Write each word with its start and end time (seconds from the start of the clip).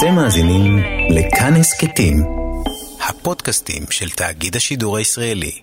אתם 0.00 0.14
מאזינים 0.14 0.78
לכאן 1.10 1.54
הסכתים, 1.56 2.16
הפודקאסטים 3.08 3.82
של 3.90 4.10
תאגיד 4.10 4.56
השידור 4.56 4.96
הישראלי. 4.96 5.60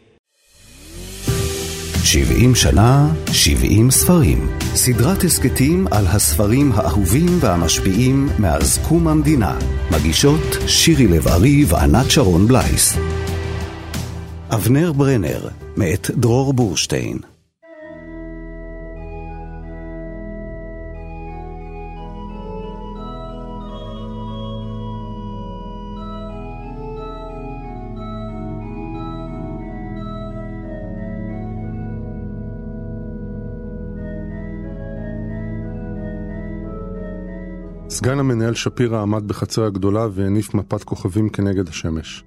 70 2.03 2.55
שנה, 2.55 3.07
70 3.31 3.91
ספרים. 3.91 4.49
סדרת 4.75 5.23
הסכתים 5.23 5.87
על 5.91 6.07
הספרים 6.07 6.71
האהובים 6.71 7.37
והמשפיעים 7.39 8.29
מאז 8.39 8.79
קום 8.87 9.07
המדינה. 9.07 9.59
מגישות 9.91 10.57
שירי 10.67 11.07
לב-ארי 11.07 11.65
וענת 11.67 12.11
שרון 12.11 12.47
בלייס. 12.47 12.97
אבנר 14.49 14.91
ברנר, 14.93 15.47
מאת 15.77 16.09
דרור 16.11 16.53
בורשטיין. 16.53 17.17
סגן 37.97 38.19
המנהל 38.19 38.53
שפירא 38.53 39.01
עמד 39.01 39.27
בחצר 39.27 39.63
הגדולה 39.63 40.07
והניף 40.11 40.53
מפת 40.53 40.83
כוכבים 40.83 41.29
כנגד 41.29 41.69
השמש. 41.69 42.23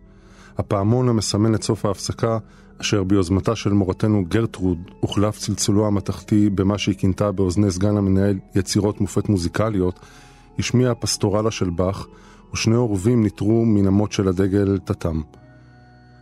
הפעמון 0.59 1.09
המסמן 1.09 1.55
את 1.55 1.63
סוף 1.63 1.85
ההפסקה, 1.85 2.39
אשר 2.81 3.05
ביוזמתה 3.05 3.57
של 3.57 3.73
מורתנו 3.73 4.25
גרטרוד, 4.29 4.79
הוחלף 5.01 5.39
צלצולו 5.39 5.87
המתכתי 5.87 6.51
במה 6.51 6.79
שהיא 6.79 6.95
כינתה 6.95 7.33
באוזני 7.33 7.71
סגן 7.71 7.97
המנהל 7.97 8.39
יצירות 8.55 9.01
מופת 9.01 9.29
מוזיקליות, 9.29 10.01
השמיע 10.59 10.91
הפסטורלה 10.91 11.51
של 11.51 11.71
באך, 11.71 12.07
ושני 12.53 12.75
עורבים 12.77 13.23
ניטרו 13.23 13.65
מן 13.65 13.87
אמות 13.87 14.13
של 14.13 14.29
הדגל 14.29 14.79
תתם. 14.85 15.21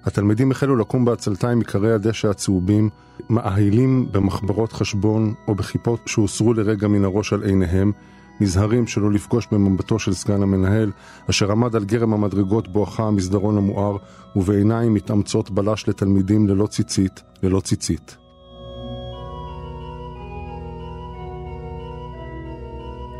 התלמידים 0.04 0.50
החלו 0.50 0.76
לקום 0.76 1.04
בעצלתיים 1.04 1.58
עיקרי 1.58 1.92
הדשא 1.92 2.28
הצהובים, 2.28 2.90
מאהילים 3.30 4.06
במחברות 4.12 4.72
חשבון 4.72 5.34
או 5.48 5.54
בכיפות 5.54 6.00
שהוסרו 6.06 6.54
לרגע 6.54 6.88
מן 6.88 7.04
הראש 7.04 7.32
על 7.32 7.42
עיניהם, 7.42 7.92
נזהרים 8.40 8.86
שלא 8.86 9.12
לפגוש 9.12 9.46
במבטו 9.52 9.98
של 9.98 10.14
סגן 10.14 10.42
המנהל, 10.42 10.92
אשר 11.30 11.52
עמד 11.52 11.76
על 11.76 11.84
גרם 11.84 12.12
המדרגות 12.12 12.68
בואכה 12.68 13.02
המסדרון 13.02 13.58
המואר, 13.58 13.96
ובעיניים 14.36 14.94
מתאמצות 14.94 15.50
בלש 15.50 15.88
לתלמידים 15.88 16.48
ללא 16.48 16.66
ציצית, 16.66 17.22
ללא 17.42 17.60
ציצית. 17.60 18.16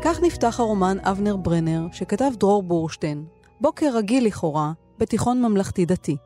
כך 0.01 0.19
נפתח 0.21 0.59
הרומן 0.59 0.97
אבנר 1.01 1.37
ברנר, 1.37 1.87
שכתב 1.91 2.31
דרור 2.39 2.63
בורשטיין, 2.63 3.25
בוקר 3.61 3.91
רגיל 3.95 4.25
לכאורה, 4.25 4.71
בתיכון 4.99 5.41
ממלכתי-דתי. 5.41 6.17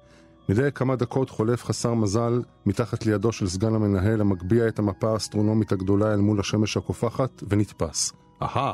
מדי 0.50 0.70
כמה 0.76 0.96
דקות 0.96 1.30
חולף 1.30 1.64
חסר 1.64 1.94
מזל 1.94 2.42
מתחת 2.66 3.06
לידו 3.06 3.32
של 3.32 3.48
סגן 3.48 3.76
המנהל 3.76 4.22
המגביה 4.22 4.68
את 4.68 4.80
המפה 4.80 5.14
האסטרונומית 5.14 5.72
הגדולה 5.72 6.14
אל 6.14 6.20
מול 6.20 6.40
השמש 6.40 6.78
הקופחת, 6.78 7.44
ונתפס. 7.50 8.23
אהה! 8.44 8.74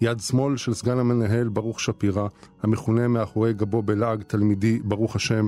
יד 0.00 0.20
שמאל 0.20 0.56
של 0.56 0.74
סגן 0.74 0.98
המנהל 0.98 1.48
ברוך 1.48 1.80
שפירא, 1.80 2.26
המכונה 2.62 3.08
מאחורי 3.08 3.52
גבו 3.52 3.82
בלעג 3.82 4.22
תלמידי 4.22 4.78
ברוך 4.84 5.16
השם, 5.16 5.46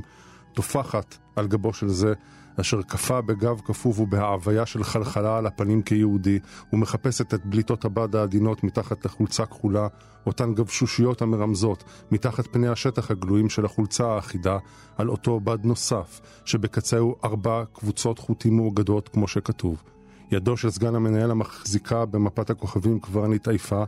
טופחת 0.54 1.18
על 1.36 1.46
גבו 1.46 1.72
של 1.72 1.88
זה, 1.88 2.12
אשר 2.60 2.82
כפה 2.82 3.20
בגב 3.20 3.60
כפוף 3.64 3.98
ובהעוויה 3.98 4.66
של 4.66 4.84
חלחלה 4.84 5.38
על 5.38 5.46
הפנים 5.46 5.82
כיהודי, 5.82 6.38
ומחפשת 6.72 7.34
את 7.34 7.46
בליטות 7.46 7.84
הבד 7.84 8.16
העדינות 8.16 8.64
מתחת 8.64 9.04
לחולצה 9.04 9.46
כחולה, 9.46 9.88
אותן 10.26 10.54
גבשושיות 10.54 11.22
המרמזות, 11.22 11.84
מתחת 12.10 12.46
פני 12.46 12.68
השטח 12.68 13.10
הגלויים 13.10 13.48
של 13.48 13.64
החולצה 13.64 14.06
האחידה, 14.06 14.58
על 14.96 15.08
אותו 15.08 15.40
בד 15.40 15.64
נוסף, 15.64 16.20
שבקצהו 16.44 17.16
ארבע 17.24 17.64
קבוצות 17.72 18.18
חוטים 18.18 18.56
מאוגדות, 18.56 19.08
כמו 19.08 19.28
שכתוב. 19.28 19.82
ידו 20.32 20.56
של 20.56 20.70
סגן 20.70 20.94
המנהל 20.94 21.30
המחזיקה 21.30 22.06
במפת 22.06 22.50
הכוכבים 22.50 23.00
כבר 23.00 23.26
נתעייפה, 23.26 23.84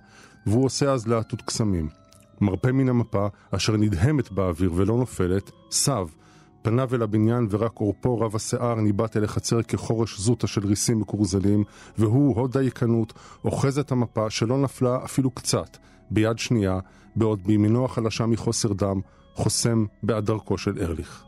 והוא 0.46 0.64
עושה 0.64 0.92
אז 0.92 1.06
להטות 1.06 1.42
קסמים. 1.42 1.88
מרפה 2.40 2.72
מן 2.72 2.88
המפה, 2.88 3.26
אשר 3.50 3.76
נדהמת 3.76 4.32
באוויר 4.32 4.70
ולא 4.74 4.96
נופלת, 4.96 5.50
סב, 5.70 6.06
פניו 6.62 6.94
אל 6.94 7.02
הבניין 7.02 7.46
ורק 7.50 7.78
עורפו 7.78 8.20
רב 8.20 8.36
השיער 8.36 8.74
ניבט 8.74 9.16
אל 9.16 9.24
החצר 9.24 9.62
כחורש 9.62 10.20
זוטה 10.20 10.46
של 10.46 10.66
ריסים 10.66 11.00
מקורזלים, 11.00 11.64
והוא, 11.98 12.36
הוד 12.36 12.58
דייקנות, 12.58 13.12
אוחז 13.44 13.78
את 13.78 13.92
המפה 13.92 14.30
שלא 14.30 14.58
נפלה 14.58 14.98
אפילו 15.04 15.30
קצת, 15.30 15.76
ביד 16.10 16.38
שנייה, 16.38 16.78
בעוד 17.16 17.42
בימינו 17.46 17.84
החלשה 17.84 18.26
מחוסר 18.26 18.72
דם, 18.72 19.00
חוסם 19.34 19.84
בעד 20.02 20.26
דרכו 20.26 20.58
של 20.58 20.78
ארליך. 20.80 21.24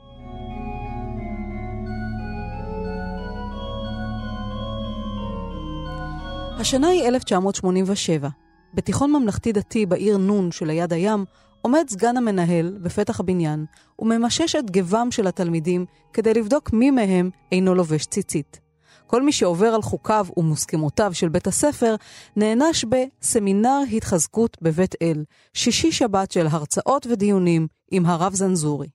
השנה 6.58 6.88
היא 6.88 7.08
1987. 7.08 8.28
בתיכון 8.74 9.12
ממלכתי-דתי 9.12 9.86
בעיר 9.86 10.16
נון 10.16 10.52
שליד 10.52 10.92
הים, 10.92 11.24
עומד 11.62 11.84
סגן 11.88 12.16
המנהל 12.16 12.78
בפתח 12.82 13.20
הבניין 13.20 13.64
וממשש 13.98 14.56
את 14.56 14.70
גבם 14.70 15.10
של 15.10 15.26
התלמידים 15.26 15.86
כדי 16.12 16.34
לבדוק 16.34 16.72
מי 16.72 16.90
מהם 16.90 17.30
אינו 17.52 17.74
לובש 17.74 18.06
ציצית. 18.06 18.60
כל 19.06 19.22
מי 19.22 19.32
שעובר 19.32 19.66
על 19.66 19.82
חוקיו 19.82 20.26
ומוסכמותיו 20.36 21.14
של 21.14 21.28
בית 21.28 21.46
הספר 21.46 21.94
נענש 22.36 22.84
בסמינר 22.84 23.80
התחזקות 23.92 24.56
בבית 24.62 24.94
אל, 25.02 25.24
שישי 25.54 25.92
שבת 25.92 26.32
של 26.32 26.46
הרצאות 26.46 27.06
ודיונים 27.06 27.66
עם 27.90 28.06
הרב 28.06 28.34
זנזורי. 28.34 28.88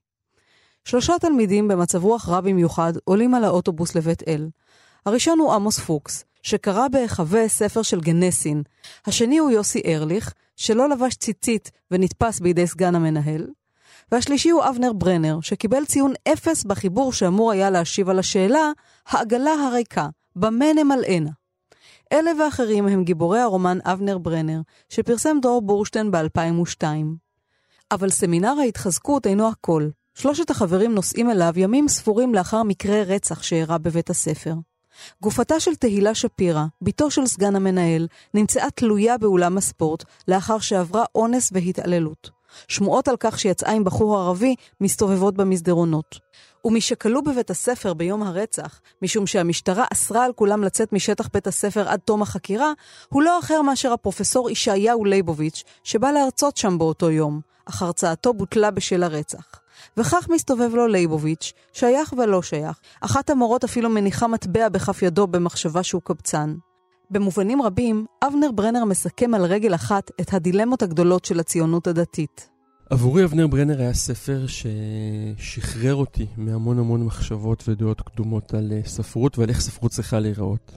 שלושה 0.84 1.18
תלמידים 1.20 1.68
במצב 1.68 2.04
רוח 2.04 2.28
רע 2.28 2.40
במיוחד 2.40 2.92
עולים 3.04 3.34
על 3.34 3.44
האוטובוס 3.44 3.94
לבית 3.94 4.22
אל. 4.28 4.48
הראשון 5.06 5.38
הוא 5.38 5.52
עמוס 5.52 5.78
פוקס, 5.78 6.24
שקרא 6.42 6.88
בהיחווה 6.88 7.48
ספר 7.48 7.82
של 7.82 8.00
גנסין. 8.00 8.62
השני 9.06 9.38
הוא 9.38 9.50
יוסי 9.50 9.82
ארליך, 9.86 10.32
שלא 10.56 10.88
לבש 10.88 11.14
ציצית 11.14 11.70
ונתפס 11.90 12.40
בידי 12.40 12.66
סגן 12.66 12.94
המנהל. 12.94 13.46
והשלישי 14.12 14.50
הוא 14.50 14.64
אבנר 14.68 14.92
ברנר, 14.92 15.38
שקיבל 15.40 15.84
ציון 15.84 16.12
אפס 16.32 16.64
בחיבור 16.64 17.12
שאמור 17.12 17.52
היה 17.52 17.70
להשיב 17.70 18.08
על 18.08 18.18
השאלה, 18.18 18.70
העגלה 19.06 19.50
הריקה, 19.52 20.08
במה 20.36 20.72
נמלאנה? 20.72 21.30
אלה 22.12 22.30
ואחרים 22.40 22.88
הם 22.88 23.04
גיבורי 23.04 23.40
הרומן 23.40 23.78
אבנר 23.84 24.18
ברנר, 24.18 24.60
שפרסם 24.88 25.36
דור 25.42 25.62
בורשטיין 25.62 26.10
ב-2002. 26.10 26.84
אבל 27.90 28.10
סמינר 28.10 28.54
ההתחזקות 28.60 29.26
אינו 29.26 29.48
הכל. 29.48 29.88
שלושת 30.14 30.50
החברים 30.50 30.94
נוסעים 30.94 31.30
אליו 31.30 31.52
ימים 31.56 31.88
ספורים 31.88 32.34
לאחר 32.34 32.62
מקרה 32.62 33.02
רצח 33.02 33.42
שאירע 33.42 33.78
בבית 33.78 34.10
הספר. 34.10 34.54
גופתה 35.22 35.60
של 35.60 35.74
תהילה 35.74 36.14
שפירא, 36.14 36.64
בתו 36.82 37.10
של 37.10 37.26
סגן 37.26 37.56
המנהל, 37.56 38.06
נמצאה 38.34 38.70
תלויה 38.70 39.18
באולם 39.18 39.58
הספורט 39.58 40.04
לאחר 40.28 40.58
שעברה 40.58 41.04
אונס 41.14 41.50
והתעללות. 41.52 42.42
שמועות 42.68 43.08
על 43.08 43.16
כך 43.20 43.38
שיצאה 43.38 43.72
עם 43.72 43.84
בחור 43.84 44.18
ערבי 44.18 44.54
מסתובבות 44.80 45.34
במסדרונות. 45.34 46.18
ומשכלו 46.64 47.22
בבית 47.22 47.50
הספר 47.50 47.94
ביום 47.94 48.22
הרצח, 48.22 48.80
משום 49.02 49.26
שהמשטרה 49.26 49.84
אסרה 49.92 50.24
על 50.24 50.32
כולם 50.32 50.64
לצאת 50.64 50.92
משטח 50.92 51.28
בית 51.32 51.46
הספר 51.46 51.88
עד 51.88 52.00
תום 52.04 52.22
החקירה, 52.22 52.72
הוא 53.08 53.22
לא 53.22 53.38
אחר 53.38 53.62
מאשר 53.62 53.92
הפרופסור 53.92 54.50
ישעיהו 54.50 55.04
ליבוביץ', 55.04 55.64
שבא 55.84 56.10
להרצות 56.10 56.56
שם 56.56 56.78
באותו 56.78 57.10
יום, 57.10 57.40
אך 57.64 57.82
הרצאתו 57.82 58.32
בוטלה 58.32 58.70
בשל 58.70 59.02
הרצח. 59.02 59.61
וכך 59.96 60.28
מסתובב 60.30 60.74
לו 60.74 60.86
ליבוביץ', 60.86 61.52
שייך 61.72 62.14
ולא 62.18 62.42
שייך. 62.42 62.80
אחת 63.00 63.30
המורות 63.30 63.64
אפילו 63.64 63.90
מניחה 63.90 64.26
מטבע 64.26 64.68
בכף 64.68 65.02
ידו 65.02 65.26
במחשבה 65.26 65.82
שהוא 65.82 66.02
קבצן. 66.04 66.54
במובנים 67.10 67.62
רבים, 67.62 68.06
אבנר 68.24 68.50
ברנר 68.52 68.84
מסכם 68.84 69.34
על 69.34 69.44
רגל 69.44 69.74
אחת 69.74 70.10
את 70.20 70.34
הדילמות 70.34 70.82
הגדולות 70.82 71.24
של 71.24 71.40
הציונות 71.40 71.86
הדתית. 71.86 72.48
עבורי 72.90 73.24
אבנר 73.24 73.46
ברנר 73.46 73.80
היה 73.80 73.94
ספר 73.94 74.44
ששחרר 74.46 75.94
אותי 75.94 76.26
מהמון 76.36 76.78
המון 76.78 77.04
מחשבות 77.04 77.68
ודעות 77.68 78.00
קדומות 78.00 78.54
על 78.54 78.72
אה, 78.72 78.80
ספרות 78.84 79.38
ועל 79.38 79.48
איך 79.48 79.60
ספרות 79.60 79.90
צריכה 79.90 80.20
להיראות. 80.20 80.72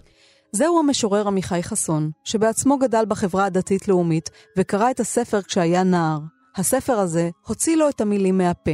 זהו 0.52 0.80
המשורר 0.80 1.28
עמיחי 1.28 1.64
חסון, 1.64 2.12
שבעצמו 2.24 2.78
גדל 2.78 3.04
בחברה 3.08 3.46
הדתית-לאומית 3.46 4.30
וקרא 4.58 4.92
את 4.92 5.00
הספר 5.00 5.42
כשהיה 5.42 5.84
נער. 5.84 6.20
הספר 6.56 6.94
הזה 6.94 7.30
הוציא 7.48 7.76
לו 7.76 7.90
את 7.90 8.02
המילים 8.02 8.38
מהפה. 8.38 8.72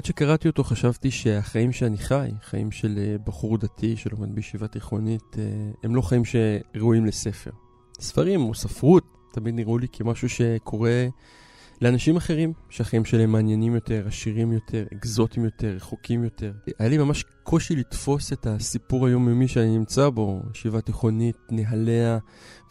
עד 0.00 0.04
שקראתי 0.04 0.48
אותו 0.48 0.64
חשבתי 0.64 1.10
שהחיים 1.10 1.72
שאני 1.72 1.98
חי, 1.98 2.28
חיים 2.42 2.70
של 2.70 2.98
אה, 2.98 3.16
בחור 3.26 3.58
דתי 3.58 3.96
שלומד 3.96 4.34
בישיבה 4.34 4.68
תיכונית, 4.68 5.36
אה, 5.38 5.44
הם 5.82 5.94
לא 5.94 6.02
חיים 6.02 6.22
שראויים 6.24 7.06
לספר. 7.06 7.50
ספרים 8.00 8.40
או 8.40 8.54
ספרות 8.54 9.04
תמיד 9.32 9.54
נראו 9.54 9.78
לי 9.78 9.86
כמשהו 9.92 10.28
שקורה 10.28 11.06
לאנשים 11.80 12.16
אחרים, 12.16 12.52
שהחיים 12.70 13.04
שלהם 13.04 13.32
מעניינים 13.32 13.74
יותר, 13.74 14.04
עשירים 14.06 14.52
יותר, 14.52 14.84
אקזוטיים 14.94 15.44
יותר, 15.44 15.68
רחוקים 15.68 16.24
יותר. 16.24 16.52
היה 16.78 16.88
לי 16.88 16.98
ממש 16.98 17.24
קושי 17.42 17.76
לתפוס 17.76 18.32
את 18.32 18.46
הסיפור 18.46 19.06
היומיומי 19.06 19.48
שאני 19.48 19.78
נמצא 19.78 20.08
בו, 20.08 20.40
ישיבה 20.54 20.80
תיכונית, 20.80 21.36
נהליה 21.50 22.18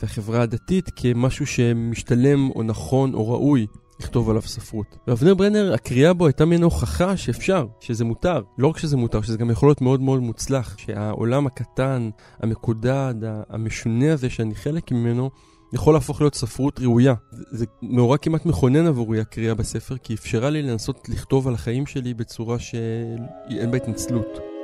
והחברה 0.02 0.42
הדתית, 0.42 0.90
כמשהו 0.96 1.46
שמשתלם 1.46 2.50
או 2.50 2.64
נכון 2.64 3.14
או 3.14 3.30
ראוי 3.30 3.68
לכתוב 4.00 4.30
עליו 4.30 4.42
ספרות. 4.42 4.98
ואבנר 5.08 5.34
ברנר, 5.34 5.74
הקריאה 5.74 6.14
בו 6.14 6.26
הייתה 6.28 6.46
מן 6.46 6.64
הוכחה 6.64 7.18
שאפשר, 7.18 7.68
שזה 7.80 8.06
מותר. 8.06 8.42
לא 8.58 8.68
רק 8.68 8.78
שזה 8.78 8.98
מותר, 8.98 9.22
שזה 9.22 9.38
גם 9.38 9.52
יכול 9.52 9.70
להיות 9.70 9.82
מאוד 9.82 10.02
מאוד 10.02 10.20
מוצלח. 10.20 10.78
שהעולם 10.78 11.48
הקטן, 11.48 12.10
המקודד, 12.40 13.16
המשונה 13.50 14.14
הזה 14.14 14.30
שאני 14.30 14.56
חלק 14.56 14.92
ממנו, 14.92 15.30
יכול 15.74 15.94
להפוך 15.94 16.22
להיות 16.22 16.36
ספרות 16.36 16.80
ראויה. 16.80 17.14
זה 17.52 17.66
מאורע 17.82 18.18
כמעט 18.18 18.46
מכונן 18.46 18.88
עבורי 18.88 19.20
הקריאה 19.20 19.54
בספר, 19.54 19.98
כי 19.98 20.14
אפשרה 20.14 20.50
לי 20.50 20.62
לנסות 20.62 21.10
לכתוב 21.10 21.48
על 21.48 21.54
החיים 21.54 21.86
שלי 21.86 22.14
בצורה 22.14 22.60
שאין 22.60 23.72
בה 23.72 23.78
התנצלות. 23.78 24.55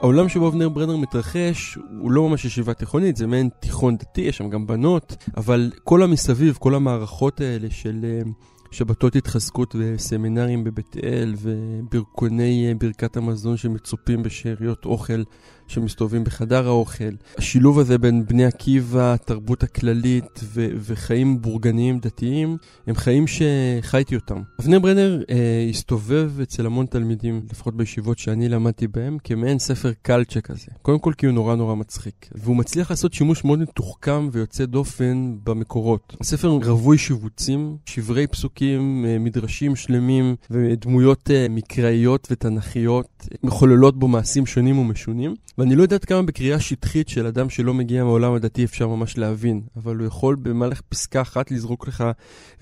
העולם 0.00 0.28
שבו 0.28 0.48
אבנר 0.48 0.68
ברנר 0.68 0.96
מתרחש 0.96 1.78
הוא 2.00 2.10
לא 2.10 2.28
ממש 2.28 2.44
ישיבה 2.44 2.74
תיכונית, 2.74 3.16
זה 3.16 3.26
מעין 3.26 3.48
תיכון 3.60 3.96
דתי, 3.96 4.20
יש 4.20 4.36
שם 4.36 4.50
גם 4.50 4.66
בנות, 4.66 5.16
אבל 5.36 5.72
כל 5.84 6.02
המסביב, 6.02 6.56
כל 6.60 6.74
המערכות 6.74 7.40
האלה 7.40 7.70
של 7.70 8.00
אה, 8.04 8.30
שבתות 8.70 9.16
התחזקות 9.16 9.76
וסמינרים 9.78 10.64
בבית 10.64 10.96
אל 11.02 11.34
וברכוני 11.38 12.68
אה, 12.68 12.74
ברכת 12.74 13.16
המזון 13.16 13.56
שמצופים 13.56 14.22
בשאריות 14.22 14.84
אוכל 14.84 15.22
שמסתובבים 15.70 16.24
בחדר 16.24 16.66
האוכל. 16.66 17.04
השילוב 17.38 17.78
הזה 17.78 17.98
בין 17.98 18.26
בני 18.26 18.44
עקיבא, 18.44 19.14
התרבות 19.14 19.62
הכללית 19.62 20.40
ו- 20.42 20.68
וחיים 20.76 21.42
בורגניים 21.42 21.98
דתיים, 21.98 22.56
הם 22.86 22.94
חיים 22.94 23.24
שחייתי 23.26 24.14
אותם. 24.16 24.42
אבנר 24.60 24.78
ברנר 24.78 25.22
אה, 25.30 25.66
הסתובב 25.70 26.32
אצל 26.42 26.66
המון 26.66 26.86
תלמידים, 26.86 27.42
לפחות 27.50 27.76
בישיבות 27.76 28.18
שאני 28.18 28.48
למדתי 28.48 28.86
בהם, 28.86 29.18
כמעין 29.24 29.58
ספר 29.58 29.92
קלצ'ה 30.02 30.40
כזה. 30.40 30.66
קודם 30.82 30.98
כל 30.98 31.12
כי 31.18 31.26
הוא 31.26 31.34
נורא 31.34 31.54
נורא 31.54 31.74
מצחיק. 31.74 32.28
והוא 32.34 32.56
מצליח 32.56 32.90
לעשות 32.90 33.12
שימוש 33.12 33.44
מאוד 33.44 33.58
מתוחכם 33.58 34.28
ויוצא 34.32 34.64
דופן 34.64 35.34
במקורות. 35.44 36.16
הספר 36.20 36.48
רווי 36.48 36.98
שיבוצים, 36.98 37.76
שברי 37.86 38.26
פסוקים, 38.26 39.04
אה, 39.08 39.18
מדרשים 39.18 39.76
שלמים 39.76 40.34
ודמויות 40.50 41.30
אה, 41.30 41.46
מקראיות 41.50 42.28
ותנכיות, 42.30 43.28
מחוללות 43.42 43.98
בו 43.98 44.08
מעשים 44.08 44.46
שונים 44.46 44.78
ומשונים. 44.78 45.34
ואני 45.60 45.74
לא 45.74 45.82
יודעת 45.82 46.04
כמה 46.04 46.22
בקריאה 46.22 46.60
שטחית 46.60 47.08
של 47.08 47.26
אדם 47.26 47.50
שלא 47.50 47.74
מגיע 47.74 48.04
מהעולם 48.04 48.34
הדתי 48.34 48.64
אפשר 48.64 48.88
ממש 48.88 49.18
להבין, 49.18 49.62
אבל 49.76 49.96
הוא 49.96 50.06
יכול 50.06 50.36
במהלך 50.36 50.80
פסקה 50.80 51.20
אחת 51.20 51.50
לזרוק 51.50 51.88
לך 51.88 52.04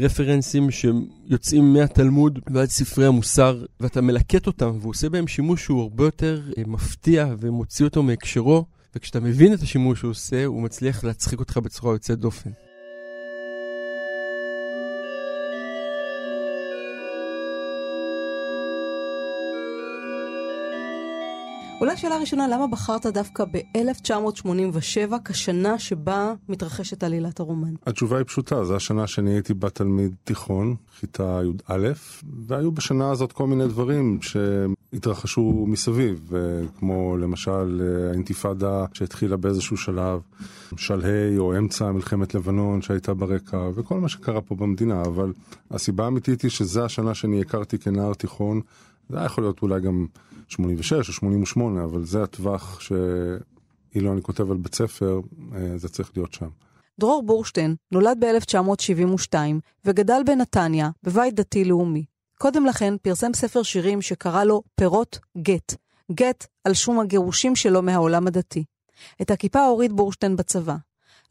רפרנסים 0.01 0.71
שיוצאים 0.71 1.73
מהתלמוד 1.73 2.39
ועד 2.51 2.69
ספרי 2.69 3.07
המוסר, 3.07 3.65
ואתה 3.81 4.01
מלקט 4.01 4.47
אותם, 4.47 4.79
והוא 4.81 4.91
עושה 4.91 5.09
בהם 5.09 5.27
שימוש 5.27 5.65
שהוא 5.65 5.83
הרבה 5.83 6.05
יותר 6.05 6.43
אה, 6.59 6.63
מפתיע 6.67 7.35
ומוציא 7.41 7.85
אותו 7.85 8.03
מהקשרו, 8.03 8.65
וכשאתה 8.97 9.21
מבין 9.21 9.55
את 9.55 9.63
השימוש 9.63 9.99
שהוא 9.99 10.11
עושה, 10.11 10.45
הוא 10.45 10.63
מצליח 10.63 11.05
להצחיק 11.05 11.41
אותך 11.41 11.57
בצורה 11.57 11.95
יוצאת 11.95 12.19
דופן. 12.19 12.51
אולי 21.81 21.97
שאלה 21.97 22.17
ראשונה, 22.17 22.49
למה 22.49 22.67
בחרת 22.67 23.07
דווקא 23.07 23.45
ב-1987 23.45 25.15
כשנה 25.25 25.79
שבה 25.79 26.35
מתרחשת 26.49 27.03
עלילת 27.05 27.41
הרומן? 27.41 27.75
התשובה 27.87 28.17
היא 28.17 28.25
פשוטה, 28.25 28.65
זו 28.65 28.77
השנה 28.77 29.07
שאני 29.07 29.31
הייתי 29.31 29.55
בה 29.55 29.71
תלמיד 29.71 30.15
תיכון, 30.25 30.75
כיתה 31.01 31.41
י"א, 31.45 31.89
והיו 32.47 32.73
בשנה 32.73 33.11
הזאת 33.11 33.33
כל 33.33 33.47
מיני 33.47 33.69
דברים 33.69 34.19
שהתרחשו 34.23 35.65
מסביב, 35.69 36.33
כמו 36.79 37.17
למשל 37.17 37.83
האינתיפאדה 38.11 38.85
שהתחילה 38.93 39.37
באיזשהו 39.37 39.77
שלב, 39.77 40.21
שלהי 40.77 41.39
או 41.39 41.59
אמצע 41.59 41.93
מלחמת 41.93 42.35
לבנון 42.35 42.83
שהייתה 42.83 43.15
ברקע, 43.15 43.69
וכל 43.75 44.01
מה 44.01 44.09
שקרה 44.09 44.41
פה 44.41 44.55
במדינה, 44.55 45.03
אבל 45.03 45.33
הסיבה 45.71 46.05
האמיתית 46.05 46.43
היא 46.43 46.51
שזו 46.51 46.85
השנה 46.85 47.15
שאני 47.15 47.41
הכרתי 47.41 47.79
כנער 47.79 48.15
תיכון, 48.15 48.61
זה 49.11 49.17
היה 49.17 49.27
יכול 49.27 49.45
להיות 49.45 49.63
אולי 49.63 49.81
גם 49.81 50.07
86 50.49 51.09
או 51.09 51.13
88, 51.13 51.85
אבל 51.85 52.05
זה 52.05 52.23
הטווח 52.23 52.81
שאילו 52.81 54.13
אני 54.13 54.23
כותב 54.23 54.51
על 54.51 54.57
בית 54.57 54.75
ספר, 54.75 55.21
אה, 55.55 55.79
זה 55.79 55.89
צריך 55.89 56.11
להיות 56.17 56.33
שם. 56.33 56.49
דרור 57.01 57.23
בורשטיין 57.23 57.75
נולד 57.93 58.25
ב-1972 58.25 59.35
וגדל 59.85 60.23
בנתניה, 60.27 60.91
בבית 61.03 61.35
דתי-לאומי. 61.35 62.05
קודם 62.39 62.67
לכן 62.67 62.95
פרסם 63.03 63.35
ספר 63.35 63.63
שירים 63.63 64.03
שקרא 64.03 64.45
לו 64.45 64.63
פירות 64.75 65.19
גט. 65.39 65.75
גט 66.13 66.47
על 66.65 66.75
שום 66.75 67.01
הגירושים 67.01 67.57
שלו 67.57 67.83
מהעולם 67.83 68.27
הדתי. 68.27 68.65
את 69.23 69.31
הכיפה 69.31 69.67
הוריד 69.67 69.93
בורשטיין 69.93 70.37
בצבא. 70.37 70.77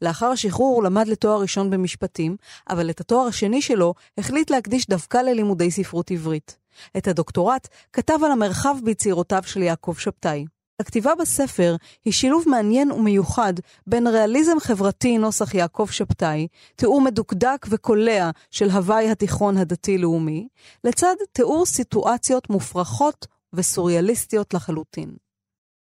לאחר 0.02 0.26
השחרור 0.26 0.74
הוא 0.74 0.84
למד 0.84 1.08
לתואר 1.08 1.40
ראשון 1.40 1.70
במשפטים, 1.70 2.36
אבל 2.70 2.90
את 2.90 3.00
התואר 3.00 3.26
השני 3.26 3.62
שלו 3.62 3.94
החליט 4.18 4.50
להקדיש 4.50 4.86
דווקא 4.86 5.18
ללימודי 5.18 5.70
ספרות 5.70 6.10
עברית. 6.10 6.56
את 6.96 7.08
הדוקטורט 7.08 7.68
כתב 7.92 8.18
על 8.24 8.30
המרחב 8.30 8.74
ביצירותיו 8.84 9.42
של 9.46 9.62
יעקב 9.62 9.94
שבתאי. 9.98 10.44
הכתיבה 10.80 11.14
בספר 11.20 11.76
היא 12.04 12.12
שילוב 12.12 12.44
מעניין 12.46 12.92
ומיוחד 12.92 13.52
בין 13.86 14.06
ריאליזם 14.06 14.60
חברתי 14.60 15.18
נוסח 15.18 15.54
יעקב 15.54 15.88
שבתאי, 15.90 16.46
תיאור 16.76 17.00
מדוקדק 17.00 17.66
וקולע 17.68 18.30
של 18.50 18.70
הוואי 18.70 19.10
התיכון 19.10 19.56
הדתי-לאומי, 19.56 20.48
לצד 20.84 21.14
תיאור 21.32 21.66
סיטואציות 21.66 22.50
מופרכות 22.50 23.26
וסוריאליסטיות 23.52 24.54
לחלוטין. 24.54 25.10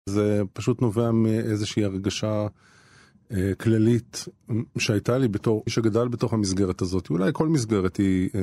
זה 0.09 0.41
פשוט 0.53 0.81
נובע 0.81 1.11
מאיזושהי 1.11 1.83
הרגשה 1.83 2.47
כללית 3.57 4.25
שהייתה 4.77 5.17
לי 5.17 5.27
בתור 5.27 5.63
מי 5.65 5.71
שגדל 5.71 6.07
בתוך 6.07 6.33
המסגרת 6.33 6.81
הזאת. 6.81 7.09
אולי 7.09 7.29
כל 7.33 7.47
מסגרת 7.47 7.97
היא 7.97 8.29
אה, 8.35 8.41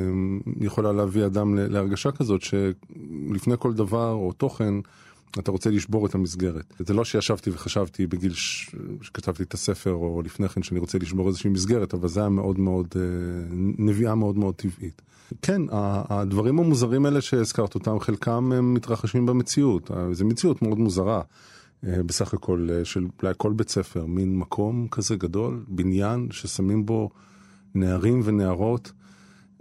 יכולה 0.61 0.93
להביא 0.93 1.27
אדם 1.27 1.55
להרגשה 1.55 2.11
כזאת 2.11 2.43
שלפני 2.43 3.55
כל 3.59 3.75
דבר 3.75 4.11
או 4.11 4.33
תוכן 4.33 4.75
אתה 5.39 5.51
רוצה 5.51 5.71
לשבור 5.71 6.07
את 6.07 6.15
המסגרת. 6.15 6.75
זה 6.79 6.95
לא 6.95 7.05
שישבתי 7.05 7.51
וחשבתי 7.51 8.07
בגיל 8.07 8.33
שכתבתי 9.03 9.43
את 9.43 9.55
הספר 9.55 9.91
או 9.93 10.23
לפני 10.25 10.49
כן 10.49 10.63
שאני 10.63 10.81
רוצה 10.81 10.99
לשבור 10.99 11.29
איזושהי 11.29 11.51
מסגרת, 11.51 11.95
אבל 11.95 12.09
זה 12.09 12.21
היה 12.21 12.29
מאוד 12.29 12.59
מאוד, 12.59 12.87
אה, 12.97 13.03
נביאה 13.79 14.15
מאוד 14.15 14.39
מאוד 14.39 14.55
טבעית. 14.55 15.03
כן, 15.43 15.63
הדברים 16.09 16.59
המוזרים 16.59 17.07
האלה 17.07 17.21
שהזכרת 17.21 17.75
אותם, 17.75 18.01
חלקם 18.01 18.53
הם 18.53 18.75
מתרחשים 18.75 19.27
במציאות. 19.27 19.91
זו 20.13 20.25
מציאות 20.25 20.63
מאוד 20.63 20.79
מוזרה. 20.79 21.23
אה, 21.87 22.03
בסך 22.03 22.35
הכל 22.35 22.69
אה, 22.73 22.85
של 22.85 23.07
אולי 23.23 23.35
כל 23.37 23.53
בית 23.53 23.69
ספר, 23.69 24.07
מין 24.07 24.39
מקום 24.39 24.89
כזה 24.91 25.17
גדול, 25.17 25.65
בניין 25.69 26.29
ששמים 26.31 26.87
בו 26.87 27.11
נערים 27.75 28.21
ונערות 28.25 28.93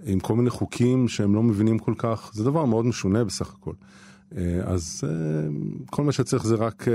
עם 0.05 0.19
כל 0.19 0.35
מיני 0.35 0.49
חוקים 0.49 1.07
שהם 1.07 1.35
לא 1.35 1.43
מבינים 1.43 1.79
כל 1.79 1.93
כך, 1.97 2.31
זה 2.33 2.43
דבר 2.43 2.65
מאוד 2.65 2.85
משונה 2.85 3.23
בסך 3.23 3.53
הכל. 3.53 3.73
אה, 4.37 4.61
אז 4.63 5.03
כל 5.89 6.03
מה 6.03 6.11
שצריך 6.11 6.45
זה 6.45 6.55
רק 6.55 6.85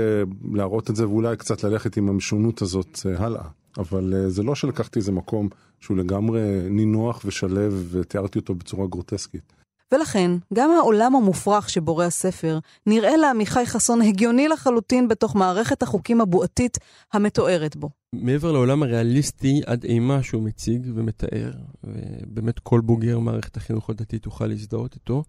להראות 0.53 0.89
את 0.89 0.95
זה 0.95 1.07
ואולי 1.07 1.37
קצת 1.37 1.63
ללכת 1.63 1.97
עם 1.97 2.09
המשונות 2.09 2.61
הזאת 2.61 2.99
הלאה. 3.17 3.43
אבל 3.77 4.25
זה 4.27 4.43
לא 4.43 4.55
שלקחתי 4.55 4.99
איזה 4.99 5.11
מקום 5.11 5.49
שהוא 5.79 5.97
לגמרי 5.97 6.41
נינוח 6.69 7.21
ושלב 7.25 7.87
ותיארתי 7.91 8.39
אותו 8.39 8.55
בצורה 8.55 8.87
גרוטסקית. 8.87 9.58
ולכן, 9.91 10.31
גם 10.53 10.71
העולם 10.71 11.15
המופרך 11.15 11.69
שבורא 11.69 12.05
הספר 12.05 12.59
נראה 12.85 13.17
לעמיחי 13.17 13.65
חסון 13.65 14.01
הגיוני 14.01 14.47
לחלוטין 14.47 15.07
בתוך 15.07 15.35
מערכת 15.35 15.83
החוקים 15.83 16.21
הבועתית 16.21 16.77
המתוארת 17.13 17.75
בו. 17.75 17.98
מעבר 18.13 18.51
לעולם 18.51 18.83
הריאליסטי 18.83 19.61
עד 19.65 19.83
אימה 19.83 20.23
שהוא 20.23 20.43
מציג 20.43 20.87
ומתאר, 20.95 21.51
ובאמת 21.83 22.59
כל 22.59 22.81
בוגר 22.81 23.19
מערכת 23.19 23.57
החינוך 23.57 23.89
הדתית 23.89 24.25
יוכל 24.25 24.47
להזדהות 24.47 24.95
איתו, 24.95 25.23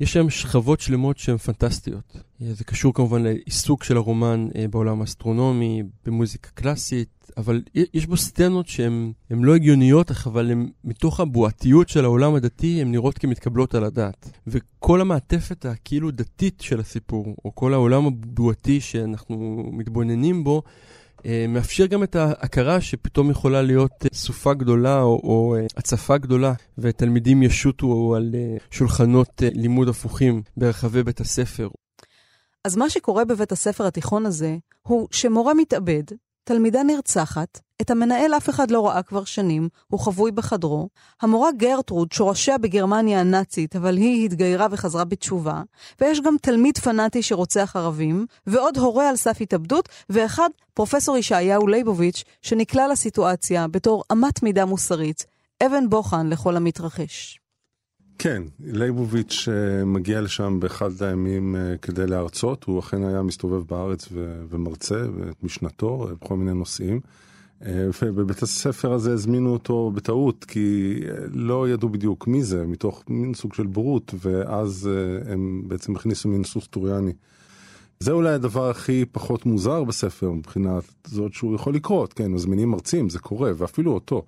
יש 0.00 0.12
שם 0.12 0.30
שכבות 0.30 0.80
שלמות 0.80 1.18
שהן 1.18 1.36
פנטסטיות. 1.36 2.16
זה 2.40 2.64
קשור 2.64 2.94
כמובן 2.94 3.22
לעיסוק 3.22 3.84
של 3.84 3.96
הרומן 3.96 4.48
אה, 4.56 4.68
בעולם 4.68 5.00
האסטרונומי, 5.00 5.82
במוזיקה 6.04 6.50
קלאסית, 6.54 7.30
אבל 7.36 7.62
יש 7.94 8.06
בו 8.06 8.16
סצנות 8.16 8.68
שהן 8.68 9.12
לא 9.30 9.54
הגיוניות, 9.54 10.10
אבל 10.26 10.50
הן 10.50 10.68
מתוך 10.84 11.20
הבועתיות 11.20 11.88
של 11.88 12.04
העולם 12.04 12.34
הדתי, 12.34 12.80
הן 12.80 12.92
נראות 12.92 13.18
כמתקבלות 13.18 13.74
על 13.74 13.84
הדעת. 13.84 14.30
וכל 14.46 15.00
המעטפת 15.00 15.66
הכאילו 15.66 16.10
דתית 16.10 16.60
של 16.60 16.80
הסיפור, 16.80 17.36
או 17.44 17.54
כל 17.54 17.74
העולם 17.74 18.06
הבועתי 18.06 18.80
שאנחנו 18.80 19.64
מתבוננים 19.72 20.44
בו, 20.44 20.62
מאפשר 21.48 21.86
גם 21.86 22.02
את 22.02 22.16
ההכרה 22.16 22.80
שפתאום 22.80 23.30
יכולה 23.30 23.62
להיות 23.62 23.90
אה, 24.04 24.08
סופה 24.14 24.54
גדולה 24.54 25.02
או, 25.02 25.20
או 25.24 25.56
אה, 25.56 25.66
הצפה 25.76 26.18
גדולה, 26.18 26.52
ותלמידים 26.78 27.42
ישוטו 27.42 28.14
על 28.16 28.34
שולחנות 28.70 29.42
לימוד 29.54 29.88
הפוכים 29.88 30.42
ברחבי 30.56 31.02
בית 31.02 31.20
הספר. 31.20 31.68
אז 32.64 32.76
מה 32.76 32.90
שקורה 32.90 33.24
בבית 33.24 33.52
הספר 33.52 33.86
התיכון 33.86 34.26
הזה, 34.26 34.56
הוא 34.82 35.08
שמורה 35.10 35.54
מתאבד, 35.54 36.04
תלמידה 36.44 36.82
נרצחת, 36.82 37.60
את 37.82 37.90
המנהל 37.90 38.34
אף 38.34 38.50
אחד 38.50 38.70
לא 38.70 38.86
ראה 38.86 39.02
כבר 39.02 39.24
שנים, 39.24 39.68
הוא 39.88 40.00
חבוי 40.00 40.30
בחדרו. 40.30 40.88
המורה 41.22 41.52
גרטרוד, 41.52 42.12
שורשיה 42.12 42.58
בגרמניה 42.58 43.20
הנאצית, 43.20 43.76
אבל 43.76 43.96
היא 43.96 44.24
התגיירה 44.24 44.66
וחזרה 44.70 45.04
בתשובה. 45.04 45.62
ויש 46.00 46.20
גם 46.20 46.36
תלמיד 46.42 46.78
פנאטי 46.78 47.22
שרוצח 47.22 47.76
ערבים, 47.76 48.26
ועוד 48.46 48.76
הורה 48.76 49.08
על 49.08 49.16
סף 49.16 49.40
התאבדות, 49.40 49.88
ואחד, 50.10 50.48
פרופסור 50.74 51.16
ישעיהו 51.16 51.66
ליבוביץ', 51.66 52.24
שנקלע 52.42 52.88
לסיטואציה 52.88 53.68
בתור 53.68 54.04
אמת 54.12 54.42
מידה 54.42 54.64
מוסרית, 54.64 55.26
אבן 55.66 55.90
בוחן 55.90 56.26
לכל 56.26 56.56
המתרחש. 56.56 57.43
כן, 58.18 58.42
ליבוביץ' 58.64 59.48
אה, 59.48 59.84
מגיע 59.84 60.20
לשם 60.20 60.60
באחד 60.60 61.02
הימים 61.02 61.56
אה, 61.56 61.76
כדי 61.82 62.06
להרצות, 62.06 62.64
הוא 62.64 62.78
אכן 62.78 63.04
היה 63.04 63.22
מסתובב 63.22 63.62
בארץ 63.68 64.08
ומרצה 64.50 65.04
את 65.30 65.44
משנתו 65.44 66.06
אה, 66.08 66.14
בכל 66.14 66.36
מיני 66.36 66.54
נושאים. 66.54 67.00
ובבית 68.02 68.42
הספר 68.42 68.92
הזה 68.92 69.12
הזמינו 69.12 69.52
אותו 69.52 69.90
בטעות, 69.94 70.44
כי 70.44 71.00
לא 71.32 71.68
ידעו 71.68 71.88
בדיוק 71.88 72.26
מי 72.26 72.42
זה, 72.42 72.66
מתוך 72.66 73.04
מין 73.08 73.34
סוג 73.34 73.54
של 73.54 73.66
בורות, 73.66 74.14
ואז 74.20 74.90
הם 75.26 75.62
בעצם 75.66 75.96
הכניסו 75.96 76.28
מין 76.28 76.44
סוס 76.44 76.66
טוריאני. 76.66 77.12
זה 78.00 78.12
אולי 78.12 78.32
הדבר 78.32 78.70
הכי 78.70 79.04
פחות 79.12 79.46
מוזר 79.46 79.84
בספר 79.84 80.30
מבחינת 80.30 80.84
זאת 81.06 81.32
שהוא 81.32 81.54
יכול 81.54 81.74
לקרות, 81.74 82.12
כן, 82.12 82.32
מזמינים 82.32 82.70
מרצים, 82.70 83.08
זה 83.08 83.18
קורה, 83.18 83.50
ואפילו 83.56 83.92
אותו. 83.92 84.22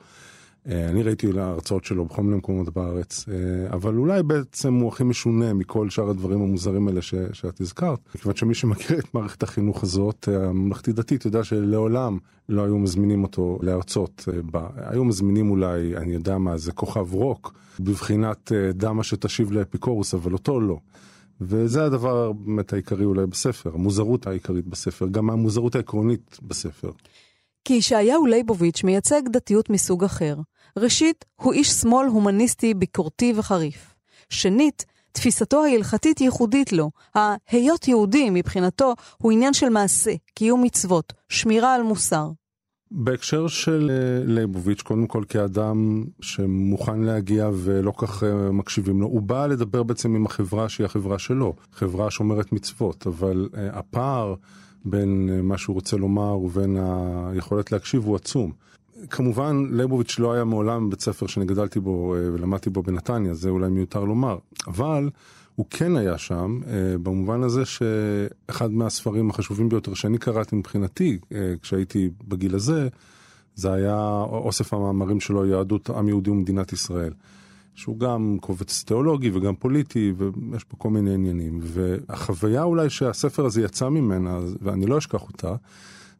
אה, 0.70 0.88
אני 0.88 1.02
ראיתי 1.02 1.32
להרצאות 1.32 1.84
שלו 1.84 2.04
בכל 2.04 2.22
מיני 2.22 2.36
מקומות 2.36 2.74
בארץ, 2.74 3.24
אה, 3.28 3.34
אבל 3.72 3.96
אולי 3.96 4.22
בעצם 4.22 4.74
הוא 4.74 4.88
הכי 4.88 5.04
משונה 5.04 5.52
מכל 5.52 5.90
שאר 5.90 6.10
הדברים 6.10 6.42
המוזרים 6.42 6.88
האלה 6.88 7.02
ש, 7.02 7.14
שאת 7.32 7.60
הזכרת. 7.60 7.98
כיוון 8.12 8.36
שמי 8.36 8.54
שמכיר 8.54 8.98
את 8.98 9.14
מערכת 9.14 9.42
החינוך 9.42 9.82
הזאת, 9.82 10.28
אה, 10.32 10.46
הממלכתית 10.48 10.94
דתית, 10.94 11.24
יודע 11.24 11.44
שלעולם 11.44 12.18
לא 12.48 12.64
היו 12.64 12.78
מזמינים 12.78 13.22
אותו 13.22 13.58
להרצות 13.62 14.28
בה. 14.50 14.68
היו 14.76 15.04
מזמינים 15.04 15.50
אולי, 15.50 15.96
אני 15.96 16.12
יודע 16.12 16.38
מה, 16.38 16.56
זה 16.56 16.72
כוכב 16.72 17.14
רוק, 17.14 17.54
בבחינת 17.80 18.52
דמה 18.74 19.02
שתשיב 19.02 19.52
לאפיקורוס, 19.52 20.14
אבל 20.14 20.32
אותו 20.32 20.60
לא. 20.60 20.78
וזה 21.40 21.84
הדבר 21.84 22.32
באמת 22.32 22.72
העיקרי 22.72 23.04
אולי 23.04 23.26
בספר, 23.26 23.70
המוזרות 23.74 24.26
העיקרית 24.26 24.66
בספר, 24.66 25.06
גם 25.06 25.30
המוזרות 25.30 25.74
העקרונית 25.74 26.38
בספר. 26.42 26.90
כי 27.64 27.74
ישעיהו 27.74 28.26
ליבוביץ' 28.26 28.84
מייצג 28.84 29.22
דתיות 29.32 29.70
מסוג 29.70 30.04
אחר. 30.04 30.36
ראשית, 30.78 31.24
הוא 31.36 31.52
איש 31.52 31.68
שמאל 31.68 32.06
הומניסטי, 32.06 32.74
ביקורתי 32.74 33.32
וחריף. 33.36 33.94
שנית, 34.30 34.84
תפיסתו 35.12 35.64
ההלכתית 35.64 36.20
ייחודית 36.20 36.72
לו. 36.72 36.90
ההיות 37.14 37.88
יהודי 37.88 38.30
מבחינתו 38.30 38.94
הוא 39.18 39.32
עניין 39.32 39.54
של 39.54 39.68
מעשה, 39.68 40.14
קיום 40.34 40.62
מצוות, 40.62 41.12
שמירה 41.28 41.74
על 41.74 41.82
מוסר. 41.82 42.30
בהקשר 42.90 43.46
של 43.46 43.90
אה, 43.90 44.24
ליבוביץ', 44.26 44.82
קודם 44.82 45.06
כל 45.06 45.24
כאדם 45.28 46.04
שמוכן 46.20 47.00
להגיע 47.00 47.50
ולא 47.54 47.92
כך 47.96 48.22
אה, 48.22 48.52
מקשיבים 48.52 49.00
לו, 49.00 49.06
הוא 49.06 49.22
בא 49.22 49.46
לדבר 49.46 49.82
בעצם 49.82 50.14
עם 50.14 50.26
החברה 50.26 50.68
שהיא 50.68 50.84
החברה 50.84 51.18
שלו, 51.18 51.54
חברה 51.72 52.10
שומרת 52.10 52.52
מצוות, 52.52 53.06
אבל 53.06 53.48
אה, 53.56 53.78
הפער 53.78 54.34
בין 54.84 55.40
מה 55.42 55.58
שהוא 55.58 55.74
רוצה 55.74 55.96
לומר 55.96 56.38
ובין 56.38 56.76
היכולת 57.32 57.72
להקשיב 57.72 58.04
הוא 58.04 58.16
עצום. 58.16 58.52
כמובן, 59.10 59.66
ליבוביץ' 59.70 60.18
לא 60.18 60.32
היה 60.32 60.44
מעולם 60.44 60.90
בית 60.90 61.00
ספר 61.00 61.26
שאני 61.26 61.46
גדלתי 61.46 61.80
בו 61.80 62.14
אה, 62.14 62.20
ולמדתי 62.32 62.70
בו 62.70 62.82
בנתניה, 62.82 63.34
זה 63.34 63.48
אולי 63.48 63.68
מיותר 63.68 64.04
לומר. 64.04 64.38
אבל 64.66 65.10
הוא 65.54 65.66
כן 65.70 65.96
היה 65.96 66.18
שם, 66.18 66.60
אה, 66.66 66.98
במובן 67.02 67.42
הזה 67.42 67.62
שאחד 67.64 68.70
מהספרים 68.70 69.30
החשובים 69.30 69.68
ביותר 69.68 69.94
שאני 69.94 70.18
קראתי 70.18 70.56
מבחינתי, 70.56 71.18
אה, 71.34 71.54
כשהייתי 71.62 72.10
בגיל 72.28 72.54
הזה, 72.54 72.88
זה 73.54 73.72
היה 73.72 74.24
אוסף 74.28 74.74
המאמרים 74.74 75.20
שלו, 75.20 75.46
יהדות 75.46 75.90
עם 75.90 76.08
יהודי 76.08 76.30
ומדינת 76.30 76.72
ישראל. 76.72 77.12
שהוא 77.74 77.98
גם 77.98 78.36
קובץ 78.40 78.84
תיאולוגי 78.86 79.30
וגם 79.34 79.54
פוליטי, 79.54 80.12
ויש 80.16 80.64
פה 80.64 80.76
כל 80.76 80.90
מיני 80.90 81.14
עניינים. 81.14 81.60
והחוויה 81.62 82.62
אולי 82.62 82.90
שהספר 82.90 83.46
הזה 83.46 83.62
יצא 83.62 83.88
ממנה, 83.88 84.38
ואני 84.62 84.86
לא 84.86 84.98
אשכח 84.98 85.22
אותה, 85.22 85.54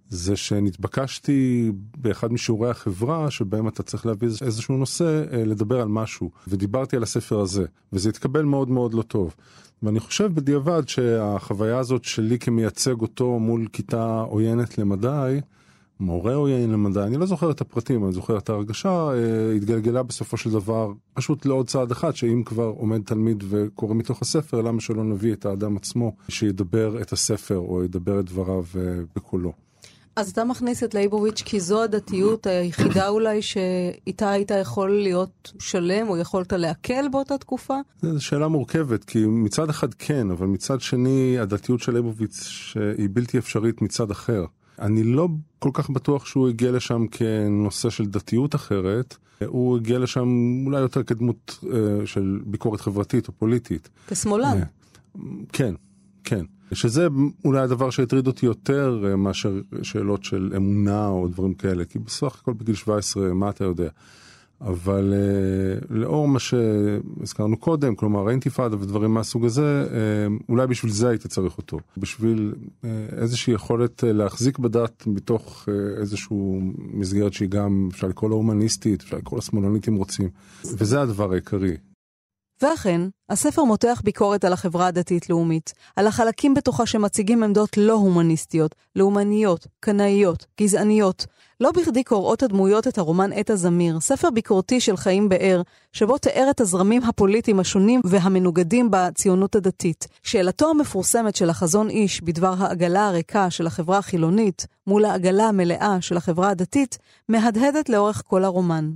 זה 0.09 0.37
שנתבקשתי 0.37 1.73
באחד 1.97 2.33
משיעורי 2.33 2.71
החברה, 2.71 3.31
שבהם 3.31 3.69
אתה 3.69 3.83
צריך 3.83 4.07
להביא 4.07 4.29
איזשהו 4.43 4.77
נושא, 4.77 5.25
אה, 5.33 5.45
לדבר 5.45 5.81
על 5.81 5.89
משהו. 5.89 6.31
ודיברתי 6.49 6.97
על 6.97 7.03
הספר 7.03 7.41
הזה, 7.41 7.65
וזה 7.93 8.09
התקבל 8.09 8.43
מאוד 8.43 8.71
מאוד 8.71 8.95
לא 8.95 9.03
טוב. 9.03 9.35
ואני 9.83 10.01
חושב 10.01 10.35
בדיעבד 10.35 10.89
שהחוויה 10.89 11.79
הזאת 11.79 12.05
שלי 12.05 12.39
כמייצג 12.39 13.01
אותו 13.01 13.39
מול 13.39 13.67
כיתה 13.73 14.21
עוינת 14.21 14.79
למדי, 14.79 15.41
מורה 16.01 16.35
עוין 16.35 16.71
למדע, 16.73 17.05
אני 17.05 17.17
לא 17.17 17.27
זוכר 17.27 17.51
את 17.51 17.61
הפרטים, 17.61 18.05
אני 18.05 18.13
זוכר 18.13 18.39
את 18.39 18.51
ההרגשה, 18.51 19.09
אה, 19.13 19.53
התגלגלה 19.53 20.03
בסופו 20.03 20.37
של 20.37 20.51
דבר 20.51 20.93
פשוט 21.15 21.47
לעוד 21.47 21.67
צעד 21.67 21.91
אחד, 21.91 22.17
שאם 22.17 22.43
כבר 22.47 22.65
עומד 22.65 23.03
תלמיד 23.05 23.45
וקורא 23.49 23.95
מתוך 23.95 24.23
הספר, 24.23 24.61
למה 24.61 24.81
שלא 24.81 25.05
נביא 25.05 25.33
את 25.33 25.47
האדם 25.47 25.77
עצמו 25.77 26.17
שידבר 26.29 27.03
את 27.03 27.13
הספר 27.13 27.57
או 27.57 27.85
ידבר 27.85 28.21
את 28.21 28.25
דבריו 28.25 28.65
אה, 28.77 28.81
בקולו. 29.17 29.66
אז 30.17 30.31
אתה 30.31 30.45
מכניס 30.45 30.85
את 30.85 30.95
לייבוביץ' 30.95 31.43
כי 31.45 31.61
זו 31.61 31.83
הדתיות 31.83 32.47
היחידה 32.47 33.09
אולי 33.09 33.43
שאיתה 33.43 34.31
היית 34.31 34.51
יכול 34.61 34.91
להיות 34.91 35.53
שלם 35.59 36.09
או 36.09 36.17
יכולת 36.17 36.53
להקל 36.53 37.09
באותה 37.13 37.39
תקופה? 37.39 37.75
זו 38.03 38.25
שאלה 38.25 38.49
מורכבת, 38.49 39.05
כי 39.05 39.27
מצד 39.27 39.71
אחד 39.71 39.95
כן, 39.95 40.31
אבל 40.31 40.47
מצד 40.47 40.81
שני 40.81 41.39
הדתיות 41.39 41.81
של 41.81 41.93
לייבוביץ' 41.93 42.75
היא 42.99 43.09
בלתי 43.13 43.39
אפשרית 43.39 43.83
מצד 43.83 44.11
אחר. 44.11 44.45
אני 44.79 45.03
לא 45.03 45.29
כל 45.59 45.71
כך 45.73 45.91
בטוח 45.91 46.27
שהוא 46.27 46.49
הגיע 46.49 46.73
לשם 46.73 47.07
כנושא 47.11 47.91
של 47.91 48.07
דתיות 48.07 48.55
אחרת, 48.55 49.17
הוא 49.47 49.77
הגיע 49.77 49.99
לשם 49.99 50.29
אולי 50.67 50.81
יותר 50.81 51.03
כדמות 51.03 51.59
אה, 51.73 52.07
של 52.07 52.41
ביקורת 52.47 52.81
חברתית 52.81 53.29
או 53.29 53.33
פוליטית. 53.33 53.89
כשמאלן. 54.09 54.59
אה, 54.59 55.21
כן, 55.53 55.75
כן. 56.25 56.45
שזה 56.73 57.07
אולי 57.45 57.61
הדבר 57.61 57.91
שהטריד 57.91 58.27
אותי 58.27 58.47
יותר 58.47 59.05
אה, 59.07 59.17
מאשר 59.17 59.61
שאלות 59.83 60.25
של 60.25 60.53
אמונה 60.57 61.09
או 61.09 61.29
דברים 61.29 61.55
כאלה, 61.55 61.85
כי 61.85 61.99
בסך 61.99 62.39
הכל 62.43 62.53
בגיל 62.53 62.75
17, 62.75 63.35
מה 63.35 63.51
אתה 63.51 63.65
יודע? 63.65 63.89
אבל 64.61 65.13
uh, 65.13 65.87
לאור 65.91 66.29
מה 66.29 66.39
שהזכרנו 66.39 67.57
קודם, 67.57 67.95
כלומר 67.95 68.29
האינתיפאדה 68.29 68.77
ודברים 68.77 69.15
מהסוג 69.15 69.45
הזה, 69.45 69.87
uh, 69.89 70.43
אולי 70.49 70.67
בשביל 70.67 70.93
זה 70.93 71.09
היית 71.09 71.27
צריך 71.27 71.59
אותו. 71.59 71.79
בשביל 71.97 72.55
uh, 72.55 72.87
איזושהי 73.17 73.55
יכולת 73.55 74.05
uh, 74.05 74.07
להחזיק 74.07 74.59
בדת 74.59 75.07
מתוך 75.07 75.69
uh, 75.69 76.01
איזושהי 76.01 76.37
מסגרת 76.77 77.33
שהיא 77.33 77.49
גם, 77.49 77.89
אפשר 77.93 78.07
לקרוא 78.07 78.31
לה 78.31 78.37
הומניסטית, 78.37 79.03
אפשר 79.03 79.17
לקרוא 79.17 79.39
לה 79.39 79.43
שמאלנית 79.43 79.89
אם 79.89 79.95
רוצים. 79.95 80.29
וזה 80.65 81.01
הדבר 81.01 81.33
העיקרי. 81.33 81.77
ואכן, 82.63 83.01
הספר 83.29 83.65
מותח 83.65 84.01
ביקורת 84.05 84.45
על 84.45 84.53
החברה 84.53 84.87
הדתית-לאומית, 84.87 85.73
על 85.97 86.07
החלקים 86.07 86.55
בתוכה 86.55 86.87
שמציגים 86.87 87.43
עמדות 87.43 87.77
לא 87.77 87.93
הומניסטיות, 87.93 88.75
לאומניות, 88.97 89.67
קנאיות, 89.81 90.47
גזעניות. 90.61 91.27
לא 91.61 91.71
בכדי 91.73 92.05
קוראות 92.05 92.43
הדמויות 92.43 92.89
את 92.89 92.99
הרומן 92.99 93.33
עת 93.33 93.51
הזמיר, 93.51 94.01
ספר 94.01 94.31
ביקורתי 94.31 94.81
של 94.81 94.97
חיים 94.97 95.29
באר, 95.29 95.63
שבו 95.93 96.19
תיאר 96.19 96.47
את 96.51 96.61
הזרמים 96.61 97.05
הפוליטיים 97.05 97.61
השונים 97.61 98.01
והמנוגדים 98.05 98.89
בציונות 98.91 99.57
הדתית. 99.57 100.07
שאלתו 100.23 100.71
המפורסמת 100.71 101.37
של 101.37 101.51
החזון 101.51 101.91
איש 101.91 102.21
בדבר 102.21 102.55
העגלה 102.59 103.09
הריקה 103.09 103.51
של 103.51 103.67
החברה 103.67 103.99
החילונית, 103.99 104.67
מול 104.87 105.05
העגלה 105.05 105.45
המלאה 105.45 105.97
של 106.01 106.17
החברה 106.17 106.51
הדתית, 106.51 106.99
מהדהדת 107.29 107.89
לאורך 107.89 108.23
כל 108.27 108.45
הרומן. 108.45 108.91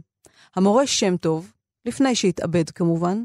המורה 0.56 0.86
שם 0.86 1.16
טוב, 1.16 1.52
לפני 1.86 2.14
שהתאבד 2.14 2.70
כמובן, 2.70 3.22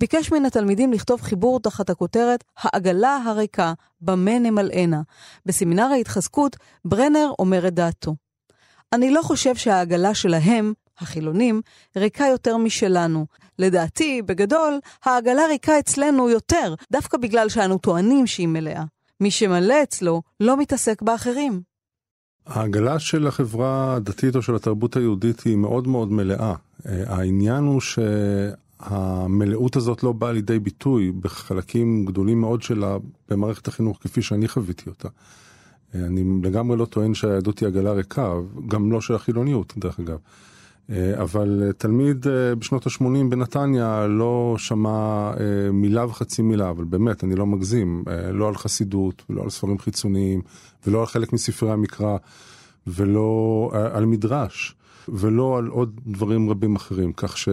ביקש 0.00 0.32
מן 0.32 0.44
התלמידים 0.44 0.92
לכתוב 0.92 1.20
חיבור 1.20 1.60
תחת 1.60 1.90
הכותרת 1.90 2.44
"העגלה 2.58 3.16
הריקה, 3.26 3.72
במה 4.00 4.38
נמלאנה". 4.38 5.02
בסמינר 5.46 5.88
ההתחזקות, 5.92 6.56
ברנר 6.84 7.32
אומר 7.38 7.68
את 7.68 7.74
דעתו. 7.74 8.14
אני 8.92 9.10
לא 9.10 9.22
חושב 9.22 9.56
שהעגלה 9.56 10.14
שלהם, 10.14 10.72
החילונים, 10.98 11.60
ריקה 11.96 12.24
יותר 12.26 12.56
משלנו. 12.56 13.26
לדעתי, 13.58 14.22
בגדול, 14.22 14.80
העגלה 15.04 15.46
ריקה 15.46 15.78
אצלנו 15.78 16.30
יותר, 16.30 16.74
דווקא 16.92 17.18
בגלל 17.18 17.48
שאנו 17.48 17.78
טוענים 17.78 18.26
שהיא 18.26 18.48
מלאה. 18.48 18.84
מי 19.20 19.30
שמלא 19.30 19.82
אצלו 19.82 20.22
לא 20.40 20.56
מתעסק 20.56 21.02
באחרים. 21.02 21.62
העגלה 22.46 22.98
של 22.98 23.26
החברה 23.26 23.94
הדתית 23.94 24.36
או 24.36 24.42
של 24.42 24.54
התרבות 24.54 24.96
היהודית 24.96 25.40
היא 25.40 25.56
מאוד 25.56 25.88
מאוד 25.88 26.12
מלאה. 26.12 26.54
אה, 26.86 27.02
העניין 27.06 27.64
הוא 27.64 27.80
שהמלאות 28.80 29.76
הזאת 29.76 30.02
לא 30.02 30.12
באה 30.12 30.32
לידי 30.32 30.58
ביטוי 30.58 31.12
בחלקים 31.12 32.04
גדולים 32.04 32.40
מאוד 32.40 32.62
שלה 32.62 32.96
במערכת 33.28 33.68
החינוך 33.68 33.98
כפי 34.00 34.22
שאני 34.22 34.48
חוויתי 34.48 34.90
אותה. 34.90 35.08
אה, 35.94 36.06
אני 36.06 36.24
לגמרי 36.42 36.76
לא 36.76 36.84
טוען 36.84 37.14
שהיהדות 37.14 37.58
היא 37.58 37.66
עגלה 37.66 37.92
ריקה, 37.92 38.34
גם 38.68 38.92
לא 38.92 39.00
של 39.00 39.14
החילוניות 39.14 39.74
דרך 39.78 40.00
אגב. 40.00 40.18
אה, 40.90 41.22
אבל 41.22 41.72
תלמיד 41.78 42.26
בשנות 42.58 42.86
ה-80 42.86 43.04
בנתניה 43.28 44.06
לא 44.06 44.54
שמע 44.58 45.32
מילה 45.72 46.04
וחצי 46.04 46.42
מילה, 46.42 46.70
אבל 46.70 46.84
באמת, 46.84 47.24
אני 47.24 47.34
לא 47.34 47.46
מגזים, 47.46 48.04
לא 48.32 48.48
על 48.48 48.56
חסידות 48.56 49.22
ולא 49.30 49.42
על 49.42 49.50
ספרים 49.50 49.78
חיצוניים 49.78 50.42
ולא 50.86 51.00
על 51.00 51.06
חלק 51.06 51.32
מספרי 51.32 51.72
המקרא. 51.72 52.16
ולא 52.86 53.70
על 53.92 54.04
מדרש, 54.04 54.74
ולא 55.08 55.58
על 55.58 55.66
עוד 55.66 56.00
דברים 56.06 56.50
רבים 56.50 56.76
אחרים. 56.76 57.12
כך 57.12 57.38
ש... 57.38 57.48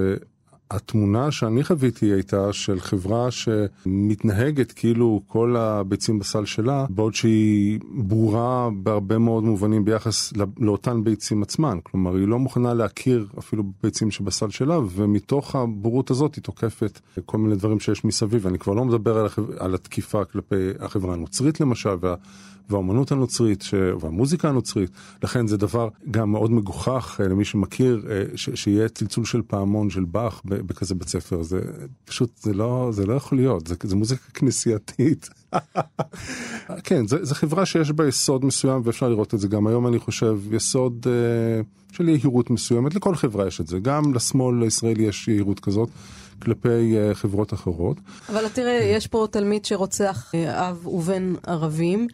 התמונה 0.74 1.32
שאני 1.32 1.64
חוויתי 1.64 2.06
הייתה 2.06 2.54
של 2.54 2.80
חברה 2.80 3.32
שמתנהגת 3.32 4.72
כאילו 4.72 5.22
כל 5.28 5.56
הביצים 5.56 6.20
בסל 6.20 6.46
שלה, 6.46 6.86
בעוד 6.90 7.14
שהיא 7.14 7.80
ברורה 7.92 8.70
בהרבה 8.84 9.18
מאוד 9.18 9.44
מובנים 9.44 9.86
ביחס 9.86 10.34
לאותן 10.60 11.04
ביצים 11.04 11.44
עצמן. 11.44 11.78
כלומר, 11.84 12.16
היא 12.16 12.28
לא 12.28 12.40
מוכנה 12.40 12.74
להכיר 12.74 13.28
אפילו 13.40 13.64
ביצים 13.84 14.12
שבסל 14.12 14.50
שלה, 14.50 14.80
ומתוך 14.92 15.56
הבורות 15.56 16.12
הזאת 16.12 16.36
היא 16.36 16.44
תוקפת 16.44 17.00
כל 17.26 17.38
מיני 17.38 17.56
דברים 17.56 17.80
שיש 17.80 18.06
מסביב. 18.06 18.48
אני 18.48 18.60
כבר 18.60 18.74
לא 18.74 18.86
מדבר 18.86 19.18
על, 19.18 19.26
החבר... 19.26 19.64
על 19.64 19.76
התקיפה 19.76 20.26
כלפי 20.26 20.70
החברה 20.80 21.14
הנוצרית 21.14 21.60
למשל, 21.60 21.96
וה... 22.02 22.16
והאומנות 22.70 23.12
הנוצרית 23.12 23.62
ש... 23.62 23.74
והמוזיקה 24.00 24.50
הנוצרית. 24.50 24.90
לכן 25.24 25.48
זה 25.48 25.58
דבר 25.58 25.90
גם 26.12 26.32
מאוד 26.32 26.52
מגוחך 26.52 27.20
אה, 27.24 27.28
למי 27.28 27.46
שמכיר, 27.46 28.06
אה, 28.10 28.24
ש... 28.36 28.50
שיהיה 28.56 28.90
צלצול 28.90 29.26
של 29.26 29.42
פעמון 29.48 29.90
של 29.90 30.04
באך 30.06 30.42
בכזה 30.46 30.96
בית 30.96 31.08
ספר. 31.08 31.44
זה 31.44 31.62
פשוט, 32.06 32.38
זה 32.38 32.54
לא, 32.54 32.90
זה 32.92 33.06
לא 33.06 33.14
יכול 33.14 33.38
להיות, 33.38 33.68
זה, 33.68 33.76
זה 33.84 33.96
מוזיקה 33.96 34.24
כנסייתית. 34.34 35.30
כן, 36.84 37.08
זו 37.08 37.36
חברה 37.36 37.66
שיש 37.66 37.92
בה 37.92 38.08
יסוד 38.08 38.46
מסוים, 38.46 38.82
ואפשר 38.86 39.10
לראות 39.10 39.34
את 39.34 39.40
זה 39.40 39.48
גם 39.48 39.68
היום, 39.68 39.88
אני 39.88 40.00
חושב, 40.00 40.40
יסוד 40.52 41.08
אה, 41.08 41.62
של 41.92 42.10
יהירות 42.10 42.50
מסוימת. 42.50 42.96
לכל 42.96 43.16
חברה 43.16 43.48
יש 43.48 43.62
את 43.62 43.68
זה, 43.68 43.80
גם 43.80 44.14
לשמאל 44.14 44.64
הישראלי 44.64 45.04
יש 45.04 45.28
יהירות 45.28 45.60
כזאת. 45.60 45.90
כלפי 46.44 46.96
uh, 46.96 47.14
חברות 47.14 47.54
אחרות. 47.54 47.98
אבל 48.30 48.50
תראה, 48.50 48.80
יש 48.84 49.08
פה 49.08 49.28
תלמיד 49.32 49.66
שרוצח 49.66 50.32
uh, 50.32 50.38
אב 50.50 50.88
ובן 50.88 51.34
ערבים. 51.48 52.08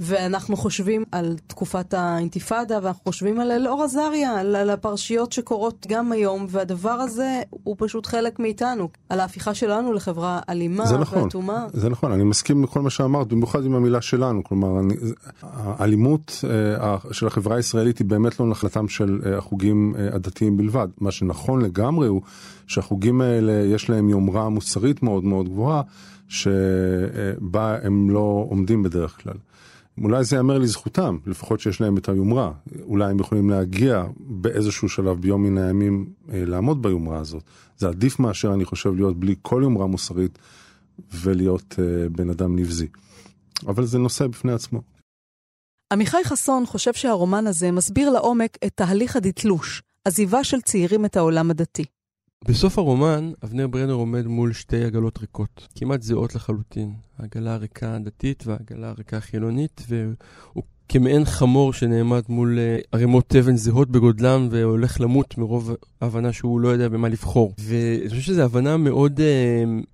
ואנחנו 0.00 0.56
חושבים 0.56 1.04
על 1.12 1.36
תקופת 1.46 1.94
האינתיפאדה, 1.94 2.78
ואנחנו 2.82 3.02
חושבים 3.04 3.40
על 3.40 3.50
אלאור 3.50 3.82
עזריה, 3.82 4.40
על, 4.40 4.56
על 4.56 4.70
הפרשיות 4.70 5.32
שקורות 5.32 5.86
גם 5.88 6.12
היום, 6.12 6.46
והדבר 6.48 6.90
הזה 6.90 7.42
הוא 7.50 7.76
פשוט 7.78 8.06
חלק 8.06 8.38
מאיתנו, 8.38 8.88
על 9.08 9.20
ההפיכה 9.20 9.54
שלנו 9.54 9.92
לחברה 9.92 10.40
אלימה 10.48 10.84
נכון, 11.00 11.22
ואטומה. 11.22 11.66
זה 11.72 11.88
נכון, 11.88 12.12
אני 12.12 12.24
מסכים 12.24 12.64
לכל 12.64 12.80
מה 12.80 12.90
שאמרת, 12.90 13.28
במיוחד 13.28 13.64
עם 13.64 13.74
המילה 13.74 14.00
שלנו, 14.00 14.44
כלומר, 14.44 14.80
אני, 14.80 14.94
האלימות 15.42 16.44
uh, 16.44 17.12
של 17.12 17.26
החברה 17.26 17.56
הישראלית 17.56 17.98
היא 17.98 18.06
באמת 18.06 18.40
לא 18.40 18.46
נחלתם 18.46 18.88
של 18.88 19.20
uh, 19.22 19.28
החוגים 19.28 19.94
uh, 19.94 20.14
הדתיים 20.14 20.56
בלבד. 20.56 20.88
מה 21.00 21.10
שנכון 21.10 21.62
לגמרי 21.62 22.08
הוא 22.08 22.22
שהחוגים 22.66 23.20
האלה 23.20 23.52
יש 23.52 23.90
להם 23.90 24.08
יומרה 24.08 24.48
מוסרית 24.48 25.02
מאוד 25.02 25.24
מאוד 25.24 25.48
גבוהה, 25.48 25.82
שבה 26.28 27.76
הם 27.82 28.10
לא 28.10 28.46
עומדים 28.50 28.82
בדרך 28.82 29.22
כלל. 29.22 29.34
אולי 30.00 30.24
זה 30.24 30.36
ייאמר 30.36 30.58
לזכותם, 30.58 31.18
לפחות 31.26 31.60
שיש 31.60 31.80
להם 31.80 31.96
את 31.96 32.08
היומרה. 32.08 32.52
אולי 32.82 33.10
הם 33.10 33.20
יכולים 33.20 33.50
להגיע 33.50 34.04
באיזשהו 34.16 34.88
שלב 34.88 35.20
ביום 35.20 35.42
מן 35.42 35.58
הימים 35.58 36.12
אה, 36.32 36.44
לעמוד 36.46 36.82
ביומרה 36.82 37.18
הזאת. 37.18 37.42
זה 37.78 37.88
עדיף 37.88 38.18
מאשר, 38.18 38.54
אני 38.54 38.64
חושב, 38.64 38.94
להיות 38.94 39.20
בלי 39.20 39.34
כל 39.42 39.60
יומרה 39.62 39.86
מוסרית 39.86 40.38
ולהיות 41.12 41.74
אה, 41.78 42.08
בן 42.08 42.30
אדם 42.30 42.58
נבזי. 42.58 42.86
אבל 43.66 43.84
זה 43.84 43.98
נושא 43.98 44.26
בפני 44.26 44.52
עצמו. 44.52 44.80
עמיחי 45.92 46.24
חסון 46.24 46.66
חושב 46.66 46.92
שהרומן 46.92 47.46
הזה 47.46 47.70
מסביר 47.70 48.10
לעומק 48.10 48.58
את 48.66 48.72
תהליך 48.74 49.16
הדתלוש, 49.16 49.82
עזיבה 50.04 50.44
של 50.44 50.60
צעירים 50.60 51.04
את 51.04 51.16
העולם 51.16 51.50
הדתי. 51.50 51.84
בסוף 52.48 52.78
הרומן, 52.78 53.32
אבנר 53.44 53.66
ברנר 53.66 53.92
עומד 53.92 54.26
מול 54.26 54.52
שתי 54.52 54.84
עגלות 54.84 55.18
ריקות, 55.18 55.68
כמעט 55.74 56.02
זהות 56.02 56.34
לחלוטין. 56.34 56.94
העגלה 57.18 57.54
הריקה 57.54 57.94
הדתית 57.94 58.44
והעגלה 58.46 58.88
הריקה 58.88 59.16
החילונית, 59.16 59.82
והוא 59.88 60.64
כמעין 60.88 61.24
חמור 61.24 61.72
שנעמד 61.72 62.22
מול 62.28 62.58
אה, 62.58 62.78
ערימות 62.92 63.24
תבן 63.28 63.56
זהות 63.56 63.90
בגודלם 63.90 64.48
והולך 64.50 65.00
למות 65.00 65.38
מרוב 65.38 65.74
הבנה 66.00 66.32
שהוא 66.32 66.60
לא 66.60 66.68
יודע 66.68 66.88
במה 66.88 67.08
לבחור. 67.08 67.54
ואני 67.58 68.08
חושב 68.08 68.20
שזו 68.20 68.42
הבנה 68.42 68.76
מאוד 68.76 69.20
uh, 69.20 69.86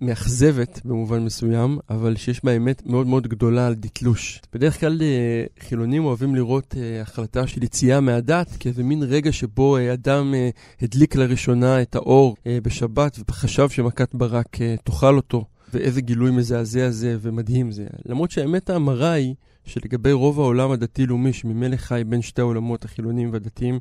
מאכזבת 0.00 0.80
במובן 0.84 1.24
מסוים, 1.24 1.78
אבל 1.90 2.16
שיש 2.16 2.44
בה 2.44 2.56
אמת 2.56 2.86
מאוד 2.86 3.06
מאוד 3.06 3.26
גדולה 3.26 3.66
על 3.66 3.74
דתלוש. 3.74 4.40
בדרך 4.52 4.80
כלל 4.80 5.02
אה, 5.02 5.44
חילונים 5.60 6.04
אוהבים 6.04 6.34
לראות 6.34 6.74
אה, 6.78 7.02
החלטה 7.02 7.46
של 7.46 7.62
יציאה 7.62 8.00
מהדת 8.00 8.56
כאיזה 8.60 8.82
מין 8.82 9.02
רגע 9.02 9.32
שבו 9.32 9.76
אה, 9.76 9.92
אדם 9.92 10.34
הדליק 10.82 11.16
לראשונה 11.16 11.82
את 11.82 11.94
האור 11.94 12.36
בשבת 12.62 13.18
וחשב 13.28 13.68
שמכת 13.68 14.14
ברק 14.14 14.58
תאכל 14.84 15.16
אותו, 15.16 15.44
ואיזה 15.74 16.00
גילוי 16.00 16.30
מזעזע 16.30 16.90
זה 16.90 17.16
ומדהים 17.20 17.72
זה. 17.72 17.86
למרות 18.06 18.30
שהאמת 18.30 18.70
המרה 18.70 19.12
היא 19.12 19.34
שלגבי 19.66 20.12
רוב 20.12 20.40
העולם 20.40 20.70
הדתי-לאומי, 20.70 21.32
שממילא 21.32 21.76
חי 21.76 22.02
בין 22.06 22.22
שתי 22.22 22.40
העולמות, 22.40 22.84
החילונים 22.84 23.32
והדתיים, 23.32 23.78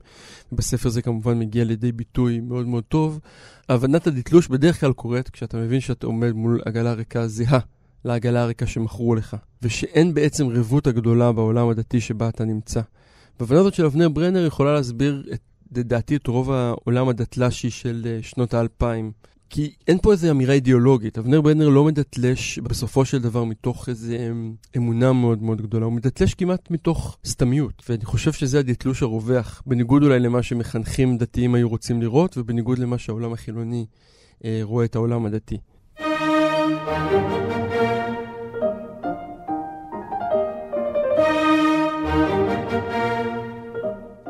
בספר 0.51 0.89
זה 0.89 1.01
כמובן 1.01 1.39
מגיע 1.39 1.63
לידי 1.63 1.91
ביטוי 1.91 2.39
מאוד 2.39 2.67
מאוד 2.67 2.83
טוב, 2.83 3.19
הבנת 3.69 4.07
הדתלוש 4.07 4.47
בדרך 4.47 4.79
כלל 4.79 4.93
קורית 4.93 5.29
כשאתה 5.29 5.57
מבין 5.57 5.79
שאתה 5.79 6.07
עומד 6.07 6.31
מול 6.31 6.61
עגלה 6.65 6.93
ריקה 6.93 7.27
זהה 7.27 7.59
לעגלה 8.05 8.41
הריקה 8.41 8.65
שמכרו 8.65 9.15
לך, 9.15 9.35
ושאין 9.61 10.13
בעצם 10.13 10.47
רבות 10.47 10.87
הגדולה 10.87 11.31
בעולם 11.31 11.69
הדתי 11.69 12.01
שבה 12.01 12.29
אתה 12.29 12.45
נמצא. 12.45 12.81
והבנה 13.39 13.59
הזאת 13.59 13.73
של 13.73 13.85
אבנר 13.85 14.09
ברנר 14.09 14.45
יכולה 14.45 14.73
להסביר, 14.73 15.23
את, 15.33 15.41
לדעתי, 15.75 16.15
את 16.15 16.27
רוב 16.27 16.51
העולם 16.51 17.09
הדתל"שי 17.09 17.69
של 17.69 18.05
אה, 18.05 18.19
שנות 18.21 18.53
האלפיים. 18.53 19.11
כי 19.49 19.73
אין 19.87 19.97
פה 20.01 20.11
איזו 20.11 20.31
אמירה 20.31 20.53
אידיאולוגית. 20.53 21.17
אבנר 21.17 21.41
ברנר 21.41 21.69
לא 21.69 21.83
מדתלש 21.83 22.59
בסופו 22.59 23.05
של 23.05 23.21
דבר 23.21 23.43
מתוך 23.43 23.89
איזו 23.89 24.13
אמ, 24.13 24.53
אמונה 24.77 25.13
מאוד 25.13 25.43
מאוד 25.43 25.61
גדולה, 25.61 25.85
הוא 25.85 25.93
מדתלש 25.93 26.33
כמעט 26.33 26.71
מתוך 26.71 27.17
סתמיות. 27.25 27.83
ואני 27.89 28.05
חושב 28.05 28.33
שזה 28.33 28.59
הדתלוש 28.59 29.03
הרווח, 29.03 29.61
בניגוד 29.65 30.03
אולי 30.03 30.19
למה 30.19 30.43
שמחנכים 30.43 31.17
דתיים 31.17 31.55
היו 31.55 31.69
רוצים 31.69 32.01
לראות, 32.01 32.37
ובניגוד 32.37 32.79
למה 32.79 32.97
שהעולם 32.97 33.33
החילוני 33.33 33.85
אה, 34.45 34.59
רואה 34.63 34.85
את 34.85 34.95
העולם 34.95 35.25
הדתי. 35.25 35.57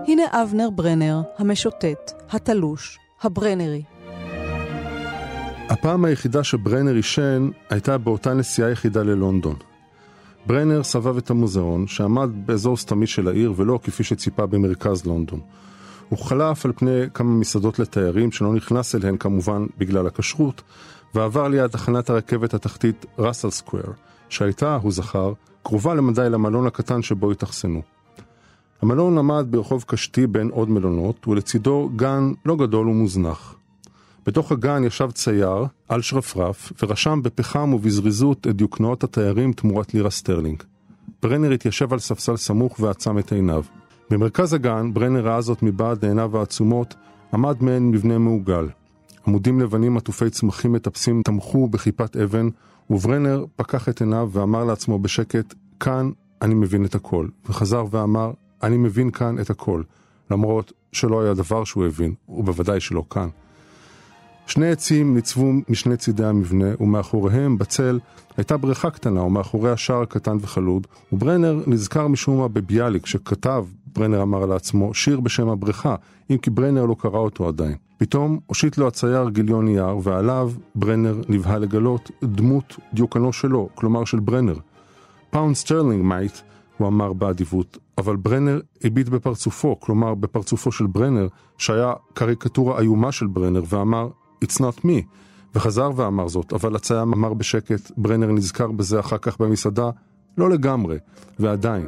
הנה 0.07 0.23
אבנר 0.31 0.69
ברנר, 0.69 1.21
המשוטט, 1.37 2.11
התלוש, 2.29 2.97
הברנרי. 3.21 3.94
הפעם 5.69 6.05
היחידה 6.05 6.43
שברנר 6.43 6.95
עישן 6.95 7.49
הייתה 7.69 7.97
באותה 7.97 8.33
נסיעה 8.33 8.71
יחידה 8.71 9.03
ללונדון. 9.03 9.55
ברנר 10.47 10.83
סבב 10.83 11.17
את 11.17 11.29
המוזיאון, 11.29 11.87
שעמד 11.87 12.29
באזור 12.45 12.77
סתמי 12.77 13.07
של 13.07 13.27
העיר 13.27 13.53
ולא 13.55 13.79
כפי 13.83 14.03
שציפה 14.03 14.45
במרכז 14.45 15.05
לונדון. 15.05 15.39
הוא 16.09 16.19
חלף 16.19 16.65
על 16.65 16.73
פני 16.75 17.01
כמה 17.13 17.29
מסעדות 17.29 17.79
לתיירים 17.79 18.31
שלא 18.31 18.53
נכנס 18.53 18.95
אליהן 18.95 19.17
כמובן 19.17 19.65
בגלל 19.77 20.07
הכשרות, 20.07 20.61
ועבר 21.15 21.47
ליד 21.47 21.67
תחנת 21.67 22.09
הרכבת 22.09 22.53
התחתית 22.53 23.05
ראסל 23.19 23.49
סקוויר, 23.49 23.93
שהייתה, 24.29 24.75
הוא 24.75 24.91
זכר, 24.91 25.33
קרובה 25.63 25.93
למדי 25.93 26.29
למלון 26.29 26.67
הקטן 26.67 27.01
שבו 27.01 27.31
התאכסנו. 27.31 27.81
המלון 28.81 29.17
עמד 29.17 29.47
ברחוב 29.49 29.83
קשתי 29.87 30.27
בין 30.27 30.49
עוד 30.49 30.69
מלונות, 30.69 31.27
ולצידו 31.27 31.89
גן 31.95 32.31
לא 32.45 32.55
גדול 32.55 32.89
ומוזנח. 32.89 33.55
בתוך 34.25 34.51
הגן 34.51 34.83
ישב 34.83 35.11
צייר, 35.11 35.65
על 35.89 36.01
שרפרף, 36.01 36.71
ורשם 36.83 37.19
בפחם 37.23 37.73
ובזריזות 37.73 38.47
את 38.47 38.55
דיוקנאות 38.55 39.03
התיירים 39.03 39.53
תמורת 39.53 39.93
לירה 39.93 40.09
סטרלינג. 40.09 40.63
ברנר 41.21 41.51
התיישב 41.51 41.93
על 41.93 41.99
ספסל 41.99 42.37
סמוך 42.37 42.79
ועצם 42.79 43.19
את 43.19 43.31
עיניו. 43.31 43.63
במרכז 44.09 44.53
הגן, 44.53 44.93
ברנר 44.93 45.25
ראה 45.25 45.41
זאת 45.41 45.63
מבעד 45.63 46.05
לעיניו 46.05 46.37
העצומות, 46.37 46.95
עמד 47.33 47.63
מעין 47.63 47.91
מבנה 47.91 48.17
מעוגל. 48.17 48.67
עמודים 49.27 49.59
לבנים 49.59 49.97
עטופי 49.97 50.29
צמחים 50.29 50.71
מטפסים 50.71 51.21
תמכו 51.23 51.67
בכיפת 51.67 52.17
אבן, 52.17 52.49
וברנר 52.89 53.45
פקח 53.55 53.89
את 53.89 54.01
עיניו 54.01 54.29
ואמר 54.31 54.63
לעצמו 54.63 54.99
בשקט, 54.99 55.53
כאן 55.79 56.11
אני 56.41 56.53
מבין 56.53 56.85
את 56.85 56.95
הכל. 56.95 57.27
וחזר 57.49 57.85
ואמר, 57.91 58.31
אני 58.63 58.77
מבין 58.77 59.11
כאן 59.11 59.39
את 59.39 59.49
הכל. 59.49 59.81
למרות 60.31 60.71
שלא 60.91 61.21
היה 61.21 61.33
דבר 61.33 61.63
שהוא 61.63 61.85
הבין, 61.85 62.13
ובוודאי 62.29 62.79
שלא 62.79 63.03
כאן. 63.09 63.29
שני 64.47 64.71
עצים 64.71 65.15
ניצבו 65.15 65.51
משני 65.69 65.97
צידי 65.97 66.25
המבנה, 66.25 66.67
ומאחוריהם, 66.79 67.57
בצל, 67.57 67.99
הייתה 68.37 68.57
בריכה 68.57 68.89
קטנה, 68.89 69.21
ומאחוריה 69.21 69.77
שער 69.77 70.05
קטן 70.05 70.37
וחלוד, 70.41 70.87
וברנר 71.11 71.59
נזכר 71.67 72.07
משום 72.07 72.37
מה 72.37 72.47
בביאליק, 72.47 73.05
שכתב, 73.05 73.65
ברנר 73.95 74.21
אמר 74.21 74.45
לעצמו, 74.45 74.93
שיר 74.93 75.19
בשם 75.19 75.49
הבריכה, 75.49 75.95
אם 76.29 76.37
כי 76.37 76.49
ברנר 76.49 76.85
לא 76.85 76.95
קרא 76.99 77.19
אותו 77.19 77.47
עדיין. 77.47 77.75
פתאום 77.97 78.39
הושיט 78.45 78.77
לו 78.77 78.87
הצייר 78.87 79.29
גיליון 79.29 79.65
נייר, 79.65 79.97
ועליו 80.03 80.51
ברנר 80.75 81.21
נבהל 81.29 81.61
לגלות 81.61 82.11
דמות 82.23 82.79
דיוקנו 82.93 83.33
שלו, 83.33 83.69
כלומר 83.75 84.05
של 84.05 84.19
ברנר. 84.19 84.55
Pound 85.29 85.55
sterling, 85.55 86.05
mate, 86.05 86.37
הוא 86.77 86.87
אמר 86.87 87.13
באדיבות, 87.13 87.77
אבל 87.97 88.15
ברנר 88.15 88.59
הביט 88.83 89.09
בפרצופו, 89.09 89.79
כלומר 89.79 90.15
בפרצופו 90.15 90.71
של 90.71 90.85
ברנר, 90.87 91.27
שהיה 91.57 91.93
קריקטורה 92.13 92.79
איומה 92.79 93.11
של 93.11 93.27
ברנר, 93.27 93.61
ואמר, 93.69 94.07
It's 94.45 94.59
not 94.59 94.85
me. 94.85 95.01
וחזר 95.55 95.91
ואמר 95.95 96.27
זאת, 96.27 96.53
אבל 96.53 96.75
הצייר 96.75 97.13
אמר 97.13 97.33
בשקט, 97.33 97.91
ברנר 97.97 98.31
נזכר 98.31 98.71
בזה 98.71 98.99
אחר 98.99 99.17
כך 99.17 99.37
במסעדה, 99.41 99.89
לא 100.37 100.49
לגמרי, 100.49 100.97
ועדיין. 101.39 101.87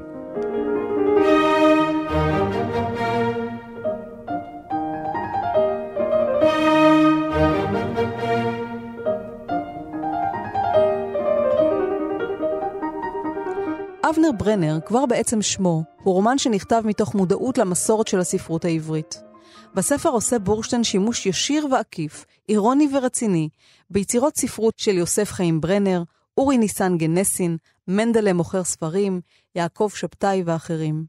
אבנר 14.09 14.31
ברנר, 14.37 14.79
כבר 14.85 15.05
בעצם 15.05 15.41
שמו, 15.41 15.83
הוא 16.03 16.13
רומן 16.13 16.37
שנכתב 16.37 16.81
מתוך 16.85 17.15
מודעות 17.15 17.57
למסורת 17.57 18.07
של 18.07 18.19
הספרות 18.19 18.65
העברית. 18.65 19.26
בספר 19.73 20.09
עושה 20.09 20.39
בורשטיין 20.39 20.83
שימוש 20.83 21.25
ישיר 21.25 21.67
ועקיף, 21.71 22.25
אירוני 22.49 22.87
ורציני, 22.93 23.49
ביצירות 23.89 24.37
ספרות 24.37 24.73
של 24.77 24.97
יוסף 24.97 25.31
חיים 25.31 25.61
ברנר, 25.61 26.03
אורי 26.37 26.57
ניסן 26.57 26.97
גנסין, 26.97 27.57
מנדלה 27.87 28.33
מוכר 28.33 28.63
ספרים, 28.63 29.21
יעקב 29.55 29.89
שבתאי 29.95 30.43
ואחרים. 30.45 31.05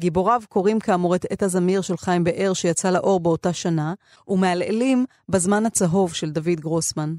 גיבוריו 0.00 0.42
קוראים 0.48 0.80
כאמור 0.80 1.14
את 1.14 1.26
עת 1.30 1.42
הזמיר 1.42 1.80
של 1.80 1.96
חיים 1.96 2.24
באר 2.24 2.52
שיצא 2.52 2.90
לאור 2.90 3.20
באותה 3.20 3.52
שנה, 3.52 3.94
ומעלעלים 4.28 5.04
בזמן 5.28 5.66
הצהוב 5.66 6.14
של 6.14 6.30
דוד 6.30 6.60
גרוסמן. 6.60 7.14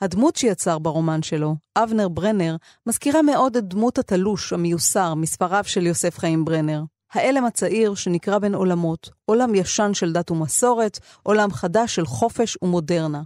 הדמות 0.00 0.36
שיצר 0.36 0.78
ברומן 0.78 1.22
שלו, 1.22 1.56
אבנר 1.76 2.08
ברנר, 2.08 2.56
מזכירה 2.86 3.22
מאוד 3.22 3.56
את 3.56 3.68
דמות 3.68 3.98
התלוש 3.98 4.52
המיוסר 4.52 5.14
מספריו 5.14 5.64
של 5.64 5.86
יוסף 5.86 6.18
חיים 6.18 6.44
ברנר. 6.44 6.82
האלם 7.12 7.44
הצעיר 7.44 7.94
שנקרא 7.94 8.38
בין 8.38 8.54
עולמות, 8.54 9.10
עולם 9.24 9.54
ישן 9.54 9.90
של 9.94 10.12
דת 10.12 10.30
ומסורת, 10.30 10.98
עולם 11.22 11.52
חדש 11.52 11.94
של 11.94 12.06
חופש 12.06 12.58
ומודרנה. 12.62 13.22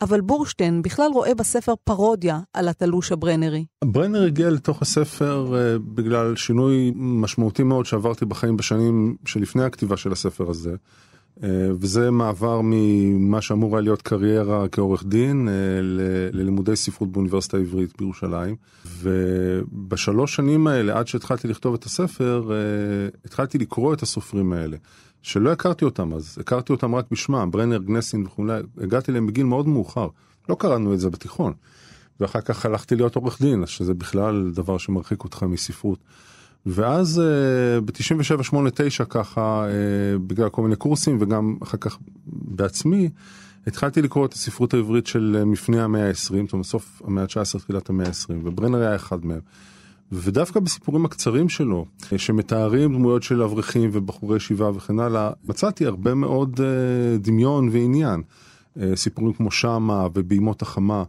אבל 0.00 0.20
בורשטיין 0.20 0.82
בכלל 0.82 1.10
רואה 1.12 1.34
בספר 1.34 1.74
פרודיה 1.84 2.40
על 2.52 2.68
התלוש 2.68 3.12
הברנרי. 3.12 3.64
ברנר 3.84 4.22
הגיע 4.22 4.50
לתוך 4.50 4.82
הספר 4.82 5.46
uh, 5.50 5.78
בגלל 5.94 6.36
שינוי 6.36 6.92
משמעותי 6.96 7.62
מאוד 7.62 7.86
שעברתי 7.86 8.24
בחיים 8.24 8.56
בשנים 8.56 9.16
שלפני 9.26 9.64
הכתיבה 9.64 9.96
של 9.96 10.12
הספר 10.12 10.50
הזה. 10.50 10.74
Uh, 11.38 11.44
וזה 11.80 12.10
מעבר 12.10 12.60
ממה 12.64 13.40
שאמור 13.40 13.76
היה 13.76 13.82
להיות 13.82 14.02
קריירה 14.02 14.68
כעורך 14.68 15.04
דין 15.04 15.48
uh, 15.48 15.50
ללימודי 16.32 16.76
ספרות 16.76 17.12
באוניברסיטה 17.12 17.56
העברית 17.56 17.96
בירושלים. 17.98 18.56
ובשלוש 18.98 20.34
שנים 20.34 20.66
האלה, 20.66 20.98
עד 20.98 21.06
שהתחלתי 21.06 21.48
לכתוב 21.48 21.74
את 21.74 21.84
הספר, 21.84 22.44
uh, 22.48 23.16
התחלתי 23.24 23.58
לקרוא 23.58 23.94
את 23.94 24.02
הסופרים 24.02 24.52
האלה. 24.52 24.76
שלא 25.22 25.52
הכרתי 25.52 25.84
אותם 25.84 26.14
אז, 26.14 26.38
הכרתי 26.40 26.72
אותם 26.72 26.94
רק 26.94 27.04
בשמם, 27.10 27.50
ברנר, 27.50 27.78
גנסין 27.78 28.26
וכולי, 28.26 28.60
הגעתי 28.80 29.10
אליהם 29.10 29.26
בגיל 29.26 29.44
מאוד 29.44 29.68
מאוחר, 29.68 30.08
לא 30.48 30.54
קראנו 30.54 30.94
את 30.94 31.00
זה 31.00 31.10
בתיכון. 31.10 31.52
ואחר 32.20 32.40
כך 32.40 32.66
הלכתי 32.66 32.96
להיות 32.96 33.16
עורך 33.16 33.42
דין, 33.42 33.66
שזה 33.66 33.94
בכלל 33.94 34.50
דבר 34.54 34.78
שמרחיק 34.78 35.24
אותך 35.24 35.42
מספרות. 35.42 35.98
ואז 36.66 37.22
ב-97-89 37.84 39.04
ככה, 39.08 39.66
uh, 39.66 40.18
בגלל 40.18 40.48
כל 40.48 40.62
מיני 40.62 40.76
קורסים 40.76 41.16
וגם 41.20 41.56
אחר 41.62 41.78
כך 41.78 41.98
בעצמי, 42.26 43.08
התחלתי 43.66 44.02
לקרוא 44.02 44.26
את 44.26 44.32
הספרות 44.32 44.74
העברית 44.74 45.06
של 45.06 45.36
uh, 45.42 45.44
מפני 45.44 45.80
המאה 45.80 46.08
ה-20, 46.08 46.14
זאת 46.16 46.52
אומרת 46.52 46.66
סוף 46.66 47.02
המאה 47.04 47.22
ה-19, 47.22 47.58
תחילת 47.58 47.90
המאה 47.90 48.06
ה-20, 48.06 48.34
וברנר 48.44 48.78
היה 48.78 48.96
אחד 48.96 49.24
מהם. 49.24 49.40
ודווקא 50.12 50.60
בסיפורים 50.60 51.04
הקצרים 51.04 51.48
שלו, 51.48 51.86
שמתארים 52.16 52.92
דמויות 52.92 53.22
של 53.22 53.42
אברכים 53.42 53.90
ובחורי 53.92 54.36
ישיבה 54.36 54.70
וכן 54.76 55.00
הלאה, 55.00 55.30
מצאתי 55.48 55.86
הרבה 55.86 56.14
מאוד 56.14 56.60
דמיון 57.18 57.68
ועניין. 57.72 58.22
סיפורים 58.94 59.32
כמו 59.32 59.50
שמה 59.50 60.06
ובימות 60.14 60.62
החמה, 60.62 61.04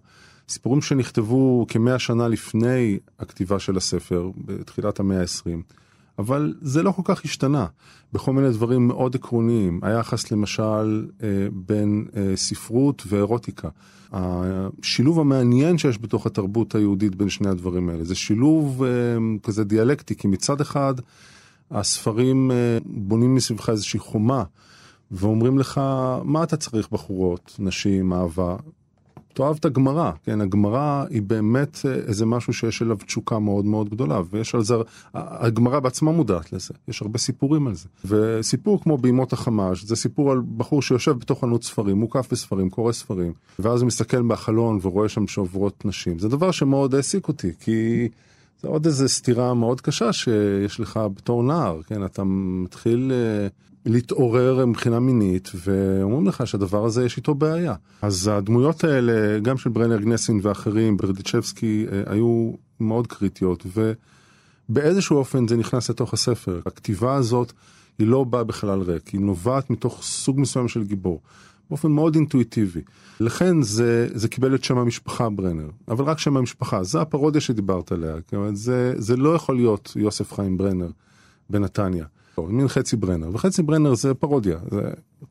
סיפורים 0.49 0.81
שנכתבו 0.81 1.65
כמאה 1.69 1.99
שנה 1.99 2.27
לפני 2.27 2.99
הכתיבה 3.19 3.59
של 3.59 3.77
הספר, 3.77 4.29
בתחילת 4.37 4.99
המאה 4.99 5.21
ה-20. 5.21 5.73
אבל 6.19 6.53
זה 6.61 6.83
לא 6.83 6.91
כל 6.91 7.01
כך 7.05 7.25
השתנה 7.25 7.65
בכל 8.13 8.33
מיני 8.33 8.49
דברים 8.49 8.87
מאוד 8.87 9.15
עקרוניים. 9.15 9.79
היחס 9.83 10.31
למשל 10.31 11.07
uh, 11.07 11.23
בין 11.53 12.05
uh, 12.11 12.15
ספרות 12.35 13.03
ואירוטיקה. 13.07 13.69
השילוב 14.11 15.19
המעניין 15.19 15.77
שיש 15.77 16.01
בתוך 16.01 16.25
התרבות 16.25 16.75
היהודית 16.75 17.15
בין 17.15 17.29
שני 17.29 17.49
הדברים 17.49 17.89
האלה. 17.89 18.03
זה 18.03 18.15
שילוב 18.15 18.83
uh, 18.83 18.87
כזה 19.43 19.63
דיאלקטי, 19.63 20.15
כי 20.15 20.27
מצד 20.27 20.61
אחד 20.61 20.93
הספרים 21.71 22.51
בונים 22.85 23.35
מסביבך 23.35 23.69
איזושהי 23.69 23.99
חומה 23.99 24.43
ואומרים 25.11 25.59
לך, 25.59 25.81
מה 26.23 26.43
אתה 26.43 26.57
צריך 26.57 26.91
בחורות, 26.91 27.55
נשים, 27.59 28.13
אהבה? 28.13 28.55
תאהב 29.33 29.55
את 29.59 29.65
הגמרא, 29.65 30.11
כן, 30.23 30.41
הגמרא 30.41 31.05
היא 31.09 31.21
באמת 31.21 31.79
אה, 31.85 31.93
איזה 31.93 32.25
משהו 32.25 32.53
שיש 32.53 32.81
אליו 32.81 32.97
תשוקה 33.05 33.39
מאוד 33.39 33.65
מאוד 33.65 33.89
גדולה, 33.89 34.21
ויש 34.29 34.55
על 34.55 34.63
זה, 34.63 34.75
הגמרא 35.13 35.79
בעצמה 35.79 36.11
מודעת 36.11 36.53
לזה, 36.53 36.73
יש 36.87 37.01
הרבה 37.01 37.19
סיפורים 37.19 37.67
על 37.67 37.75
זה. 37.75 37.87
וסיפור 38.05 38.81
כמו 38.81 38.97
בימות 38.97 39.33
החמאש, 39.33 39.83
זה 39.83 39.95
סיפור 39.95 40.31
על 40.31 40.41
בחור 40.57 40.81
שיושב 40.81 41.11
בתוך 41.11 41.41
חנות 41.41 41.63
ספרים, 41.63 41.97
מוקף 41.97 42.27
בספרים, 42.31 42.69
קורא 42.69 42.91
ספרים, 42.91 43.33
ואז 43.59 43.81
הוא 43.81 43.87
מסתכל 43.87 44.21
מהחלון 44.21 44.79
ורואה 44.81 45.09
שם 45.09 45.27
שעוברות 45.27 45.85
נשים. 45.85 46.19
זה 46.19 46.29
דבר 46.29 46.51
שמאוד 46.51 46.95
העסיק 46.95 47.27
אותי, 47.27 47.51
כי... 47.59 48.07
זה 48.61 48.69
עוד 48.69 48.85
איזה 48.85 49.07
סתירה 49.07 49.53
מאוד 49.53 49.81
קשה 49.81 50.13
שיש 50.13 50.79
לך 50.79 50.99
בתור 51.15 51.43
נער, 51.43 51.81
כן, 51.81 52.05
אתה 52.05 52.23
מתחיל 52.25 53.11
אה, 53.11 53.47
להתעורר 53.85 54.65
מבחינה 54.65 54.99
מינית, 54.99 55.51
ואומרים 55.65 56.27
לך 56.27 56.47
שהדבר 56.47 56.85
הזה 56.85 57.05
יש 57.05 57.17
איתו 57.17 57.35
בעיה. 57.35 57.75
אז 58.01 58.27
הדמויות 58.27 58.83
האלה, 58.83 59.39
גם 59.39 59.57
של 59.57 59.69
ברנר 59.69 59.97
גנסין 59.97 60.39
ואחרים, 60.43 60.97
ברדיצ'בסקי, 60.97 61.85
אה, 61.91 62.03
היו 62.05 62.51
מאוד 62.79 63.07
קריטיות, 63.07 63.65
ובאיזשהו 64.69 65.17
אופן 65.17 65.47
זה 65.47 65.57
נכנס 65.57 65.89
לתוך 65.89 66.13
הספר. 66.13 66.61
הכתיבה 66.65 67.15
הזאת 67.15 67.51
היא 67.99 68.07
לא 68.07 68.23
באה 68.23 68.43
בחלל 68.43 68.81
ריק, 68.81 69.07
היא 69.07 69.21
נובעת 69.21 69.69
מתוך 69.69 70.03
סוג 70.03 70.39
מסוים 70.39 70.67
של 70.67 70.83
גיבור. 70.83 71.21
באופן 71.69 71.91
מאוד 71.91 72.15
אינטואיטיבי. 72.15 72.81
לכן 73.19 73.61
זה, 73.61 74.07
זה 74.13 74.27
קיבל 74.27 74.55
את 74.55 74.63
שם 74.63 74.77
המשפחה 74.77 75.29
ברנר, 75.29 75.69
אבל 75.87 76.05
רק 76.05 76.19
שם 76.19 76.37
המשפחה, 76.37 76.83
זה 76.83 77.01
הפרודיה 77.01 77.41
שדיברת 77.41 77.91
עליה, 77.91 78.15
זה, 78.53 78.93
זה 78.97 79.17
לא 79.17 79.35
יכול 79.35 79.55
להיות 79.55 79.93
יוסף 79.95 80.33
חיים 80.33 80.57
ברנר 80.57 80.89
בנתניה. 81.49 82.05
מין 82.37 82.67
חצי 82.67 82.95
ברנר, 82.95 83.29
וחצי 83.33 83.63
ברנר 83.63 83.95
זה 83.95 84.13
פרודיה, 84.13 84.59
זה, 84.71 84.81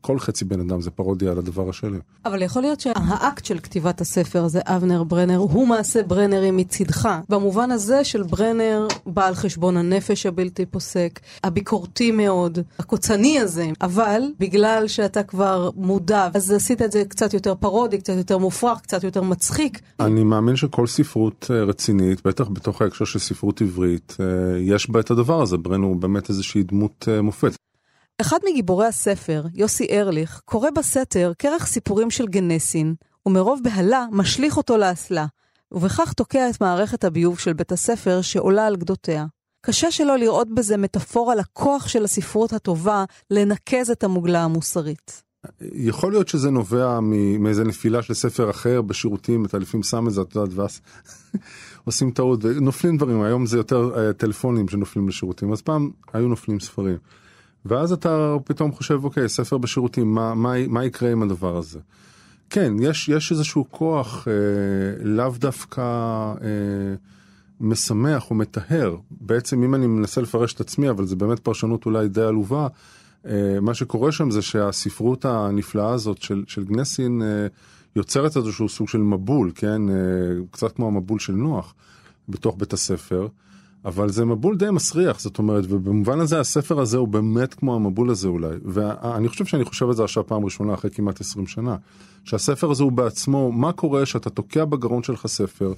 כל 0.01 0.19
חצי 0.19 0.45
בן 0.45 0.59
אדם 0.59 0.81
זה 0.81 0.91
פרודיה 0.91 1.31
על 1.31 1.37
הדבר 1.37 1.69
השלם. 1.69 1.99
אבל 2.25 2.41
יכול 2.41 2.61
להיות 2.61 2.79
שהאקט 2.79 3.45
של 3.45 3.59
כתיבת 3.59 4.01
הספר 4.01 4.43
הזה, 4.43 4.59
אבנר 4.65 5.03
ברנר, 5.03 5.37
הוא 5.37 5.67
מעשה 5.67 6.03
ברנרי 6.03 6.51
מצידך, 6.51 7.09
במובן 7.29 7.71
הזה 7.71 8.03
של 8.03 8.23
ברנר 8.23 8.87
בעל 9.05 9.35
חשבון 9.35 9.77
הנפש 9.77 10.25
הבלתי 10.25 10.65
פוסק, 10.65 11.19
הביקורתי 11.43 12.11
מאוד, 12.11 12.59
הקוצני 12.79 13.39
הזה, 13.39 13.67
אבל 13.81 14.21
בגלל 14.39 14.87
שאתה 14.87 15.23
כבר 15.23 15.69
מודע, 15.75 16.29
אז 16.33 16.51
עשית 16.51 16.81
את 16.81 16.91
זה 16.91 17.03
קצת 17.05 17.33
יותר 17.33 17.55
פרודי, 17.55 17.97
קצת 17.97 18.13
יותר 18.17 18.37
מופרך, 18.37 18.81
קצת 18.81 19.03
יותר 19.03 19.21
מצחיק. 19.21 19.81
אני 19.99 20.23
מאמין 20.23 20.55
שכל 20.55 20.87
ספרות 20.87 21.51
אה, 21.53 21.63
רצינית, 21.63 22.27
בטח 22.27 22.47
בתוך 22.49 22.81
ההקשר 22.81 23.05
של 23.05 23.19
ספרות 23.19 23.61
עברית, 23.61 24.17
אה, 24.19 24.59
יש 24.59 24.89
בה 24.89 24.99
את 24.99 25.11
הדבר 25.11 25.41
הזה, 25.41 25.57
ברנר 25.57 25.85
הוא 25.85 25.95
באמת 25.95 26.29
איזושהי 26.29 26.63
דמות 26.63 27.05
אה, 27.11 27.21
מופת. 27.21 27.55
אחד 28.21 28.37
מגיבורי 28.49 28.87
הספר, 28.87 29.43
יוסי 29.53 29.87
ארליך, 29.91 30.41
קורא 30.45 30.69
בסתר 30.69 31.31
כרך 31.39 31.65
סיפורים 31.65 32.11
של 32.11 32.27
גנסין, 32.27 32.95
ומרוב 33.25 33.59
בהלה 33.63 34.05
משליך 34.11 34.57
אותו 34.57 34.77
לאסלה, 34.77 35.25
ובכך 35.71 36.13
תוקע 36.13 36.49
את 36.49 36.61
מערכת 36.61 37.03
הביוב 37.03 37.39
של 37.39 37.53
בית 37.53 37.71
הספר 37.71 38.21
שעולה 38.21 38.67
על 38.67 38.75
גדותיה. 38.75 39.25
קשה 39.61 39.91
שלא 39.91 40.17
לראות 40.17 40.53
בזה 40.53 40.77
מטאפורה 40.77 41.35
לכוח 41.35 41.87
של 41.87 42.03
הספרות 42.03 42.53
הטובה 42.53 43.05
לנקז 43.31 43.89
את 43.91 44.03
המוגלה 44.03 44.43
המוסרית. 44.43 45.23
יכול 45.61 46.11
להיות 46.11 46.27
שזה 46.27 46.51
נובע 46.51 46.99
מאיזה 47.39 47.63
נפילה 47.63 48.01
של 48.01 48.13
ספר 48.13 48.49
אחר 48.49 48.81
בשירותים, 48.81 49.45
אתה 49.45 49.57
לפעמים 49.57 49.83
שם 49.83 50.07
את 50.07 50.13
זה, 50.13 50.21
את 50.21 50.35
יודעת, 50.35 50.53
ואז 50.55 50.81
עושים 51.85 52.11
טעות 52.11 52.45
ונופלים 52.45 52.97
דברים, 52.97 53.21
היום 53.21 53.45
זה 53.45 53.57
יותר 53.57 53.91
uh, 53.95 54.13
טלפונים 54.13 54.67
שנופלים 54.67 55.07
לשירותים, 55.07 55.51
אז 55.51 55.61
פעם 55.61 55.91
היו 56.13 56.27
נופלים 56.27 56.59
ספרים. 56.59 56.97
ואז 57.65 57.91
אתה 57.91 58.35
פתאום 58.45 58.71
חושב, 58.71 58.99
אוקיי, 59.03 59.29
ספר 59.29 59.57
בשירותים, 59.57 60.15
מה, 60.15 60.33
מה, 60.33 60.67
מה 60.67 60.85
יקרה 60.85 61.11
עם 61.11 61.23
הדבר 61.23 61.57
הזה? 61.57 61.79
כן, 62.49 62.73
יש, 62.81 63.09
יש 63.09 63.31
איזשהו 63.31 63.65
כוח 63.71 64.27
אה, 64.27 64.33
לאו 65.03 65.31
דווקא 65.37 65.81
אה, 65.81 66.95
משמח 67.59 68.29
או 68.29 68.35
מטהר. 68.35 68.95
בעצם, 69.11 69.63
אם 69.63 69.75
אני 69.75 69.87
מנסה 69.87 70.21
לפרש 70.21 70.53
את 70.53 70.61
עצמי, 70.61 70.89
אבל 70.89 71.05
זה 71.05 71.15
באמת 71.15 71.39
פרשנות 71.39 71.85
אולי 71.85 72.07
די 72.07 72.21
עלובה, 72.21 72.67
אה, 73.27 73.59
מה 73.61 73.73
שקורה 73.73 74.11
שם 74.11 74.31
זה 74.31 74.41
שהספרות 74.41 75.25
הנפלאה 75.25 75.93
הזאת 75.93 76.21
של, 76.21 76.43
של 76.47 76.63
גנסין 76.63 77.21
אה, 77.21 77.47
יוצרת 77.95 78.37
איזשהו 78.37 78.69
סוג 78.69 78.87
של 78.87 78.97
מבול, 78.97 79.51
כן? 79.55 79.89
אה, 79.89 79.95
קצת 80.51 80.75
כמו 80.75 80.87
המבול 80.87 81.19
של 81.19 81.33
נוח 81.33 81.73
בתוך 82.29 82.55
בית 82.57 82.73
הספר. 82.73 83.27
אבל 83.85 84.09
זה 84.09 84.25
מבול 84.25 84.57
די 84.57 84.69
מסריח, 84.69 85.19
זאת 85.19 85.37
אומרת, 85.37 85.65
ובמובן 85.69 86.19
הזה 86.19 86.39
הספר 86.39 86.79
הזה 86.79 86.97
הוא 86.97 87.07
באמת 87.07 87.53
כמו 87.53 87.75
המבול 87.75 88.09
הזה 88.09 88.27
אולי. 88.27 88.55
ואני 88.65 89.27
חושב 89.27 89.45
שאני 89.45 89.65
חושב 89.65 89.87
על 89.87 89.93
זה 89.93 90.03
עכשיו 90.03 90.27
פעם 90.27 90.45
ראשונה 90.45 90.73
אחרי 90.73 90.91
כמעט 90.91 91.21
20 91.21 91.47
שנה. 91.47 91.75
שהספר 92.23 92.71
הזה 92.71 92.83
הוא 92.83 92.91
בעצמו, 92.91 93.51
מה 93.51 93.71
קורה 93.71 94.05
שאתה 94.05 94.29
תוקע 94.29 94.65
בגרון 94.65 95.03
שלך 95.03 95.27
ספר 95.27 95.73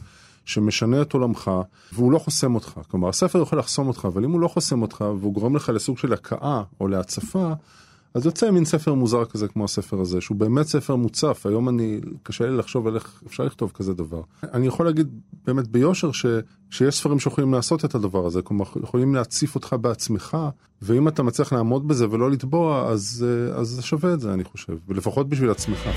שמשנה 0.46 1.02
את 1.02 1.14
עולמך 1.14 1.52
והוא 1.94 2.12
לא 2.12 2.20
חוסם 2.20 2.56
אותך. 2.56 2.80
כלומר, 2.92 3.10
הספר 3.10 3.42
יכול 3.42 3.60
לחסום 3.60 3.88
אותך, 3.88 4.06
אבל 4.06 4.24
אם 4.24 4.32
הוא 4.32 4.40
לא 4.40 4.48
חוסם 4.48 4.82
אותך 4.82 5.06
והוא 5.20 5.34
גורם 5.34 5.56
לך 5.56 5.70
לסוג 5.70 5.98
של 5.98 6.14
הכאה 6.14 6.64
או 6.80 6.88
להצפה, 6.88 7.54
אז 8.16 8.26
יוצא 8.26 8.52
מין 8.52 8.66
ספר 8.66 8.94
מוזר 8.94 9.26
כזה 9.26 9.48
כמו 9.48 9.66
הספר 9.66 10.02
הזה, 10.02 10.22
שהוא 10.22 10.38
באמת 10.38 10.66
ספר 10.66 10.96
מוצף. 10.96 11.46
היום 11.46 11.70
אני, 11.70 12.00
קשה 12.24 12.46
לי 12.46 12.58
לחשוב 12.58 12.88
על 12.88 12.96
איך 12.96 13.22
אפשר 13.28 13.44
לכתוב 13.44 13.72
כזה 13.74 13.94
דבר. 13.94 14.22
אני 14.54 14.68
יכול 14.68 14.86
להגיד 14.86 15.08
באמת 15.46 15.68
ביושר 15.68 16.12
ש, 16.12 16.26
שיש 16.70 16.98
ספרים 16.98 17.20
שיכולים 17.20 17.54
לעשות 17.54 17.86
את 17.86 17.96
הדבר 17.96 18.26
הזה, 18.26 18.42
כלומר 18.42 18.66
יכולים 18.84 19.16
להציף 19.16 19.56
אותך 19.56 19.76
בעצמך, 19.82 20.38
ואם 20.82 21.08
אתה 21.08 21.24
מצליח 21.24 21.54
לעמוד 21.54 21.88
בזה 21.88 22.10
ולא 22.10 22.32
לטבוע, 22.32 22.88
אז, 22.88 23.26
אה, 23.28 23.60
אז 23.60 23.68
זה 23.68 23.82
שווה 23.82 24.14
את 24.14 24.20
זה 24.20 24.34
אני 24.34 24.44
חושב, 24.44 24.74
ולפחות 24.88 25.30
בשביל 25.30 25.50
עצמך. 25.50 25.90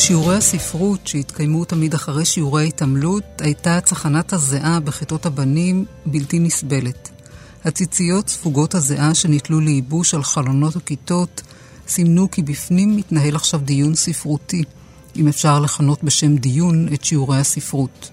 ובשיעורי 0.00 0.36
הספרות 0.36 1.06
שהתקיימו 1.06 1.64
תמיד 1.64 1.94
אחרי 1.94 2.24
שיעורי 2.24 2.62
ההתעמלות, 2.62 3.24
הייתה 3.38 3.80
צחנת 3.80 4.32
הזיעה 4.32 4.80
בכיתות 4.80 5.26
הבנים 5.26 5.84
בלתי 6.06 6.38
נסבלת. 6.38 7.08
הציציות 7.64 8.28
ספוגות 8.28 8.74
הזיעה 8.74 9.14
שנתלו 9.14 9.60
לייבוש 9.60 10.14
על 10.14 10.22
חלונות 10.22 10.76
הכיתות 10.76 11.42
סימנו 11.88 12.30
כי 12.30 12.42
בפנים 12.42 12.96
מתנהל 12.96 13.36
עכשיו 13.36 13.60
דיון 13.60 13.94
ספרותי, 13.94 14.62
אם 15.16 15.28
אפשר 15.28 15.60
לכנות 15.60 16.04
בשם 16.04 16.36
דיון 16.36 16.88
את 16.94 17.04
שיעורי 17.04 17.38
הספרות. 17.38 18.10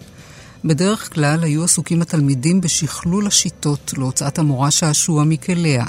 בדרך 0.66 1.14
כלל 1.14 1.44
היו 1.44 1.64
עסוקים 1.64 2.02
התלמידים 2.02 2.62
בשכלול 2.62 3.28
השיטות 3.28 3.94
להוצאת 3.98 4.40
המורה 4.40 4.72
שעשוע 4.72 5.24
מכליה. 5.24 5.86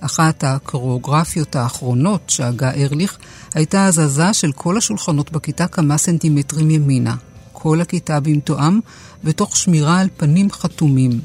אחת 0.00 0.44
הקוריאוגרפיות 0.44 1.56
האחרונות 1.56 2.30
שהגה 2.30 2.70
ארליך 2.70 3.18
הייתה 3.54 3.86
הזזה 3.86 4.32
של 4.32 4.52
כל 4.52 4.76
השולחנות 4.76 5.32
בכיתה 5.32 5.66
כמה 5.66 5.98
סנטימטרים 5.98 6.70
ימינה. 6.70 7.14
כל 7.52 7.80
הכיתה 7.80 8.20
במתואם, 8.20 8.80
ותוך 9.24 9.56
שמירה 9.56 10.00
על 10.00 10.08
פנים 10.16 10.50
חתומים. 10.50 11.20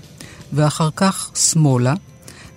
ואחר 0.54 0.90
כך 0.96 1.32
שמאלה, 1.36 1.94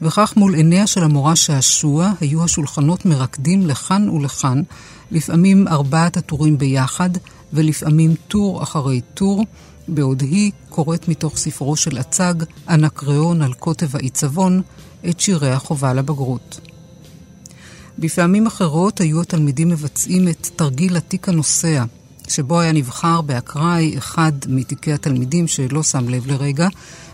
וכך 0.02 0.33
מול 0.37 0.54
עיניה 0.54 0.87
של 0.87 1.04
המורה 1.04 1.37
שעשוע 1.37 2.12
היו 2.20 2.44
השולחנות 2.44 3.06
מרקדים 3.06 3.66
לכאן 3.66 4.09
ולכאן, 4.09 4.62
לפעמים 5.11 5.68
ארבעת 5.68 6.16
הטורים 6.16 6.59
ביחד, 6.59 7.11
ולפעמים 7.52 8.14
טור 8.28 8.62
אחרי 8.62 9.00
טור, 9.14 9.44
בעוד 9.88 10.20
היא 10.20 10.52
קוראת 10.68 11.09
מתוך 11.09 11.37
ספרו 11.37 11.76
של 11.76 12.00
אצג, 12.00 12.35
אנקריאון 12.68 13.42
על 13.42 13.52
קוטב 13.52 13.96
העיצבון, 13.96 14.62
את 15.09 15.20
שירי 15.20 15.50
החובה 15.50 15.94
לבגרות. 15.94 16.69
בפעמים 18.00 18.46
אחרות 18.46 19.00
היו 19.00 19.20
התלמידים 19.20 19.68
מבצעים 19.68 20.28
את 20.28 20.48
תרגיל 20.56 20.96
התיק 20.96 21.28
הנוסע, 21.28 21.84
שבו 22.28 22.60
היה 22.60 22.72
נבחר 22.72 23.20
באקראי 23.20 23.98
אחד 23.98 24.32
מתיקי 24.48 24.92
התלמידים 24.92 25.46
שלא 25.46 25.82
שם 25.82 26.08
לב 26.08 26.26
לרגע, 26.26 26.68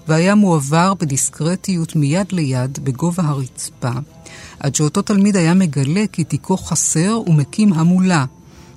והיה 0.08 0.34
מועבר 0.34 0.94
בדיסקרטיות 0.94 1.96
מיד 1.96 2.32
ליד 2.32 2.78
בגובה 2.84 3.22
הרצפה, 3.22 3.90
עד 4.60 4.74
שאותו 4.74 5.02
תלמיד 5.02 5.36
היה 5.36 5.54
מגלה 5.54 6.04
כי 6.12 6.24
תיקו 6.24 6.56
חסר 6.56 7.20
ומקים 7.26 7.72
המולה, 7.72 8.24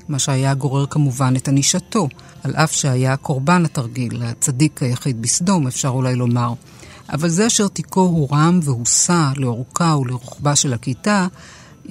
מה 0.07 0.19
שהיה 0.19 0.53
גורר 0.53 0.85
כמובן 0.85 1.33
את 1.37 1.47
ענישתו, 1.47 2.07
על 2.43 2.55
אף 2.55 2.73
שהיה 2.73 3.17
קורבן 3.17 3.65
התרגיל, 3.65 4.23
הצדיק 4.23 4.83
היחיד 4.83 5.21
בסדום, 5.21 5.67
אפשר 5.67 5.89
אולי 5.89 6.15
לומר. 6.15 6.53
אבל 7.13 7.29
זה 7.29 7.47
אשר 7.47 7.67
תיקו 7.67 8.01
הורם 8.01 8.59
והוסע 8.63 9.31
לאורכה 9.35 9.95
ולרוחבה 9.97 10.55
של 10.55 10.73
הכיתה, 10.73 11.27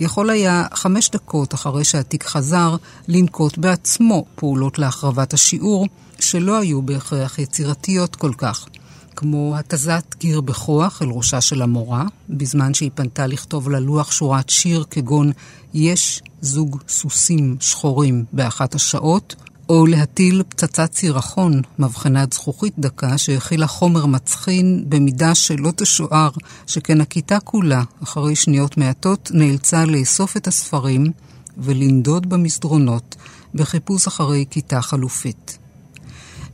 יכול 0.00 0.30
היה 0.30 0.66
חמש 0.74 1.10
דקות 1.10 1.54
אחרי 1.54 1.84
שהתיק 1.84 2.24
חזר 2.24 2.76
לנקוט 3.08 3.58
בעצמו 3.58 4.24
פעולות 4.34 4.78
להחרבת 4.78 5.34
השיעור, 5.34 5.86
שלא 6.18 6.58
היו 6.58 6.82
בהכרח 6.82 7.38
יצירתיות 7.38 8.16
כל 8.16 8.32
כך, 8.38 8.66
כמו 9.16 9.56
התזת 9.58 10.14
גיר 10.18 10.40
בכוח 10.40 11.02
אל 11.02 11.08
ראשה 11.10 11.40
של 11.40 11.62
המורה, 11.62 12.04
בזמן 12.28 12.74
שהיא 12.74 12.90
פנתה 12.94 13.26
לכתוב 13.26 13.68
ללוח 13.70 14.12
שורת 14.12 14.50
שיר 14.50 14.84
כגון 14.90 15.32
"יש 15.74 16.22
זוג 16.40 16.82
סוסים 16.88 17.56
שחורים 17.60 18.24
באחת 18.32 18.74
השעות", 18.74 19.34
או 19.68 19.86
להטיל 19.86 20.42
פצצת 20.48 20.94
סירחון, 20.94 21.62
מבחנת 21.78 22.32
זכוכית 22.32 22.74
דקה, 22.78 23.18
שהכילה 23.18 23.66
חומר 23.66 24.06
מצחין 24.06 24.84
במידה 24.88 25.34
שלא 25.34 25.72
תשוער, 25.76 26.30
שכן 26.66 27.00
הכיתה 27.00 27.40
כולה, 27.40 27.82
אחרי 28.02 28.36
שניות 28.36 28.76
מעטות, 28.76 29.30
נאלצה 29.34 29.84
לאסוף 29.84 30.36
את 30.36 30.46
הספרים 30.46 31.06
ולנדוד 31.58 32.28
במסדרונות 32.28 33.16
בחיפוש 33.54 34.06
אחרי 34.06 34.44
כיתה 34.50 34.82
חלופית. 34.82 35.58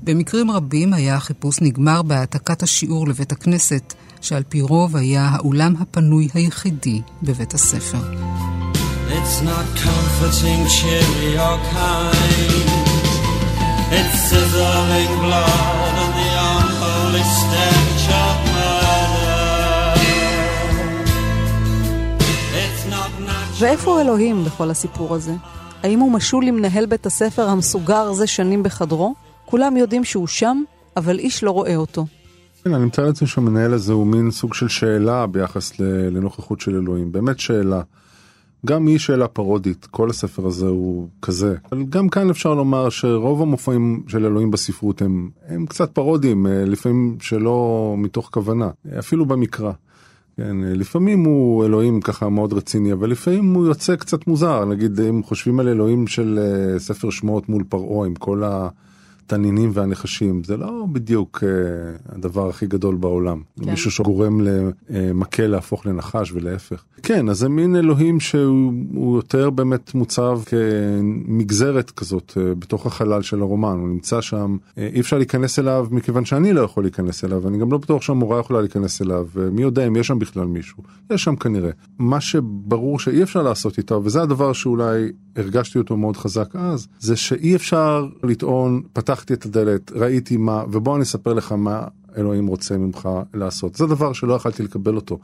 במקרים 0.03 0.51
רבים 0.51 0.93
היה 0.93 1.17
החיפוש 1.17 1.61
נגמר 1.61 2.03
בהעתקת 2.03 2.63
השיעור 2.63 3.09
לבית 3.09 3.33
הכנסת, 3.33 3.95
שעל 4.21 4.43
פי 4.49 4.61
רוב 4.61 4.97
היה 4.97 5.29
האולם 5.29 5.75
הפנוי 5.81 6.29
היחידי 6.35 7.01
בבית 7.23 7.55
הספר. 7.55 7.99
It's 9.09 9.41
not 9.43 9.67
comforting, 9.85 10.61
cheery 10.77 11.39
or 11.39 11.59
kind. 11.73 12.74
It's 13.99 14.19
sizzling 14.31 15.13
blood 15.25 15.95
and 16.03 16.13
the 16.21 16.31
unholy 16.53 17.25
stench 17.39 18.05
of 18.25 18.37
murder. 18.57 19.45
It's 22.63 22.83
not 22.95 23.13
natural. 23.29 23.59
ואיפה 23.61 24.01
אלוהים 24.01 24.45
בכל 24.45 24.71
הסיפור 24.71 25.15
הזה? 25.15 25.33
האם 25.83 26.01
הוא 26.01 26.13
משול 26.13 26.45
למנהל 26.45 26.87
בית 26.87 27.07
הספר 27.07 27.49
המסוגר 27.49 28.13
זה 28.13 28.27
שנים 28.27 28.63
בחדרו? 28.63 29.15
כולם 29.45 29.77
יודעים 29.77 30.05
שהוא 30.05 30.27
שם, 30.27 30.63
אבל 30.97 31.19
איש 31.19 31.45
לא 31.45 31.51
רואה 31.51 31.77
אותו. 31.77 32.07
כן, 32.65 32.75
אני 32.75 32.85
מתאר 32.85 33.07
לעצמי 33.07 33.29
שהמנהל 33.29 33.75
הזה 33.75 33.93
הוא 33.93 34.07
מין 34.07 34.31
סוג 34.31 34.55
של 34.55 34.69
שאלה 34.69 35.27
ביחס 35.27 35.73
לנוכחות 36.11 36.61
של 36.61 36.77
אלוהים, 36.77 37.13
באמת 37.13 37.41
שאלה. 37.41 37.83
גם 38.65 38.87
היא 38.87 38.99
שאלה 38.99 39.29
פרודית, 39.29 39.87
כל 39.87 40.11
הספר 40.11 40.47
הזה 40.47 40.67
הוא 40.67 41.09
כזה. 41.23 41.57
אבל 41.73 41.85
גם 41.85 42.09
כאן 42.09 42.31
אפשר 42.31 42.55
לומר 42.55 42.89
שרוב 42.91 43.43
המופעים 43.43 44.03
של 44.09 44.27
אלוהים 44.27 44.51
בספרות 44.51 45.03
הם, 45.03 45.31
הם 45.47 45.67
קצת 45.67 45.91
פרודיים, 45.91 46.47
אה, 46.47 46.65
לפעמים 46.65 47.17
שלא 47.21 47.95
מתוך 47.99 48.29
כוונה, 48.33 48.71
אפילו 48.99 49.27
במקרא. 49.27 49.73
כן, 50.37 50.57
לפעמים 50.63 51.25
הוא 51.25 51.65
אלוהים 51.65 52.01
ככה 52.01 52.29
מאוד 52.29 52.53
רציני, 52.53 52.93
אבל 52.93 53.11
לפעמים 53.11 53.55
הוא 53.55 53.67
יוצא 53.67 53.97
קצת 53.97 54.27
מוזר, 54.27 54.65
נגיד 54.65 55.01
אם 55.01 55.23
חושבים 55.23 55.61
על 55.61 55.69
אלוהים 55.69 56.07
של 56.07 56.39
אה, 56.39 56.79
ספר 56.79 57.11
שמות 57.11 57.49
מול 57.49 57.65
פרעה 57.69 58.07
עם 58.07 58.15
כל 58.15 58.45
ה... 58.45 58.69
התנינים 59.27 59.71
והנחשים 59.75 60.45
זה 60.45 60.57
לא 60.57 60.87
בדיוק 60.93 61.45
uh, 61.45 62.15
הדבר 62.15 62.49
הכי 62.49 62.67
גדול 62.67 62.95
בעולם. 62.95 63.43
כן. 63.61 63.71
מישהו 63.71 63.91
שגורם 63.91 64.41
למקל 64.41 65.47
להפוך 65.47 65.87
לנחש 65.87 66.33
ולהפך. 66.33 66.85
כן, 67.03 67.29
אז 67.29 67.39
זה 67.39 67.49
מין 67.49 67.77
אלוהים 67.77 68.21
שהוא 68.21 69.17
יותר 69.17 69.51
באמת 69.51 69.95
מוצב 69.95 70.41
כמגזרת 70.47 71.91
כזאת 71.91 72.33
uh, 72.37 72.59
בתוך 72.59 72.87
החלל 72.87 73.23
של 73.23 73.41
הרומן. 73.41 73.77
הוא 73.81 73.89
נמצא 73.89 74.21
שם, 74.21 74.57
uh, 74.63 74.79
אי 74.79 75.01
אפשר 75.01 75.19
להיכנס 75.19 75.59
אליו 75.59 75.87
מכיוון 75.91 76.25
שאני 76.25 76.53
לא 76.53 76.61
יכול 76.61 76.85
להיכנס 76.85 77.25
אליו, 77.25 77.49
אני 77.49 77.59
גם 77.59 77.73
לא 77.73 77.79
בטוח 77.79 78.03
שהמורה 78.03 78.41
יכולה 78.41 78.61
להיכנס 78.61 79.03
אליו, 79.03 79.27
ומי 79.35 79.63
יודע 79.63 79.87
אם 79.87 79.97
יש 79.97 80.07
שם 80.07 80.19
בכלל 80.19 80.47
מישהו. 80.47 80.83
יש 81.11 81.25
שם 81.25 81.37
כנראה. 81.37 81.71
מה 81.99 82.21
שברור 82.21 82.99
שאי 82.99 83.23
אפשר 83.23 83.43
לעשות 83.43 83.79
איתו, 83.79 84.01
וזה 84.05 84.23
הדבר 84.23 84.53
שאולי 84.53 85.13
הרגשתי 85.37 85.79
אותו 85.79 85.97
מאוד 85.97 86.17
חזק 86.17 86.57
אז, 86.57 86.89
זה 86.99 87.17
שאי 87.17 87.57
אפשר 87.57 88.07
לטעון, 88.23 88.83
פתחתי 88.93 89.35
את 89.35 89.47
הדלת, 89.47 89.93
ראיתי 89.93 90.37
מה, 90.37 90.65
ובוא 90.73 90.97
אני 90.97 91.03
אספר 91.03 91.33
לך 91.33 91.53
מה 91.53 91.85
אלוהים 92.17 92.47
רוצה 92.47 92.77
ממך 92.79 93.09
לעשות. 93.35 93.75
זה 93.75 93.87
דבר 93.87 94.13
שלא 94.13 94.35
יכלתי 94.35 94.63
לקבל 94.63 94.97
אותו. 94.97 95.19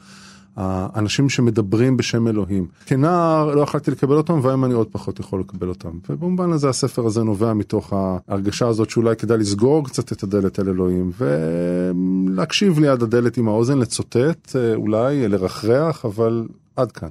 האנשים 0.57 1.29
שמדברים 1.29 1.97
בשם 1.97 2.29
אלוהים. 2.29 2.67
כנער 2.87 3.55
לא 3.55 3.61
יכלתי 3.61 3.91
לקבל 3.91 4.17
אותם 4.17 4.41
והיום 4.43 4.65
אני 4.65 4.75
עוד 4.75 4.89
פחות 4.91 5.21
יכול 5.21 5.41
לקבל 5.41 5.69
אותם. 5.69 5.91
ובמובן 6.09 6.53
הזה 6.53 6.69
הספר 6.69 7.07
הזה 7.07 7.23
נובע 7.23 7.53
מתוך 7.53 7.93
ההרגשה 8.29 8.69
הזאת 8.69 8.91
שאולי 8.91 9.17
כדאי 9.17 9.39
לסגור 9.39 9.85
קצת 9.85 10.13
את 10.13 10.23
הדלת 10.23 10.61
אל 10.61 10.69
אלוהים 10.69 11.11
ולהקשיב 11.19 12.79
ליד 12.79 13.03
הדלת 13.03 13.37
עם 13.37 13.49
האוזן, 13.49 13.79
לצוטט 13.79 14.57
אה, 14.57 14.75
אולי, 14.75 15.29
לרחרח, 15.29 16.05
אבל 16.05 16.47
עד 16.77 16.93
כאן. 16.93 17.09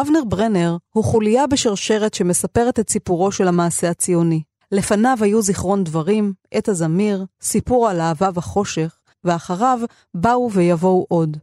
אבנר 0.00 0.24
ברנר 0.28 0.76
הוא 0.92 1.04
חוליה 1.04 1.46
בשרשרת 1.46 2.14
שמספרת 2.14 2.80
את 2.80 2.90
סיפורו 2.90 3.32
של 3.32 3.48
המעשה 3.48 3.90
הציוני. 3.90 4.42
לפניו 4.72 5.18
היו 5.20 5.42
זיכרון 5.42 5.84
דברים, 5.84 6.32
עת 6.52 6.68
הזמיר, 6.68 7.24
סיפור 7.42 7.88
על 7.88 8.00
אהבה 8.00 8.30
וחושך, 8.34 8.98
ואחריו 9.24 9.80
באו 10.14 10.52
ויבואו 10.52 11.06
עוד. 11.08 11.36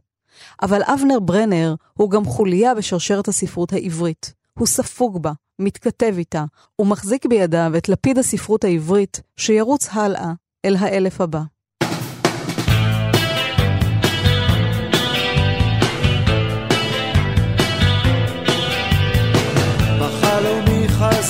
אבל 0.62 0.82
אבנר 0.82 1.20
ברנר 1.20 1.74
הוא 1.94 2.10
גם 2.10 2.24
חוליה 2.24 2.74
בשרשרת 2.74 3.28
הספרות 3.28 3.72
העברית. 3.72 4.34
הוא 4.58 4.66
ספוג 4.66 5.22
בה, 5.22 5.32
מתכתב 5.58 6.14
איתה, 6.18 6.44
ומחזיק 6.80 7.26
בידיו 7.26 7.72
את 7.78 7.88
לפיד 7.88 8.18
הספרות 8.18 8.64
העברית 8.64 9.20
שירוץ 9.36 9.88
הלאה 9.92 10.32
אל 10.64 10.76
האלף 10.76 11.20
הבא. 11.20 11.40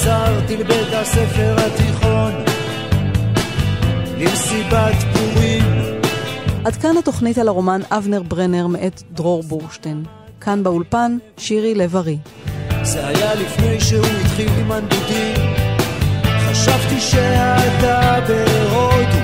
חזרתי 0.04 0.56
לבית 0.56 0.92
הספר 0.92 1.56
התיכון 1.58 2.32
מסיבת 4.18 4.96
פורים. 5.12 5.62
עד 6.64 6.76
כאן 6.76 6.96
התוכנית 6.98 7.38
על 7.38 7.48
הרומן 7.48 7.80
אבנר 7.90 8.22
ברנר 8.22 8.66
מאת 8.66 9.02
דרור 9.12 9.42
בורשטיין. 9.42 10.04
כאן 10.40 10.62
באולפן, 10.62 11.16
שירי 11.38 11.74
לב-ארי. 11.74 12.18
זה 12.82 13.06
היה 13.06 13.34
לפני 13.34 13.80
שהוא 13.80 14.06
התחיל 14.06 14.48
עם 14.60 14.72
הנדודים. 14.72 15.36
חשבתי 16.50 17.00
שאתה 17.00 18.18
בהודו, 18.28 19.18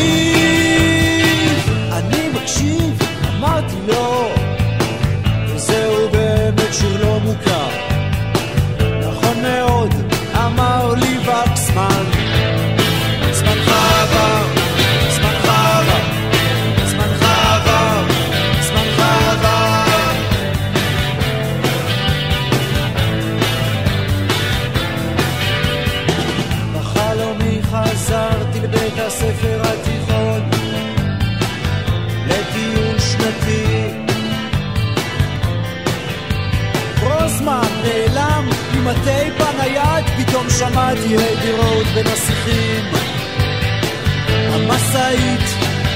אני 1.92 2.30
מקשיב, 2.34 3.00
אמרתי 3.38 3.76
לו, 3.88 4.35
רוד 41.14 41.88
בין 41.94 42.08
השיחים. 42.08 42.86
המשאית 44.28 45.56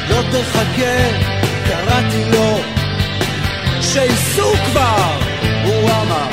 לא 0.09 0.21
תחכה 0.31 1.19
קראתי 1.67 2.25
לו. 2.31 2.59
שייסעו 3.81 4.53
כבר 4.65 5.19
הוא 5.65 5.89
אמר. 5.89 6.29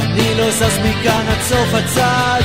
אני 0.00 0.34
לא 0.38 0.50
זז 0.50 0.78
מכאן 0.84 1.24
עד 1.28 1.40
סוף 1.40 1.74
הצד. 1.74 2.42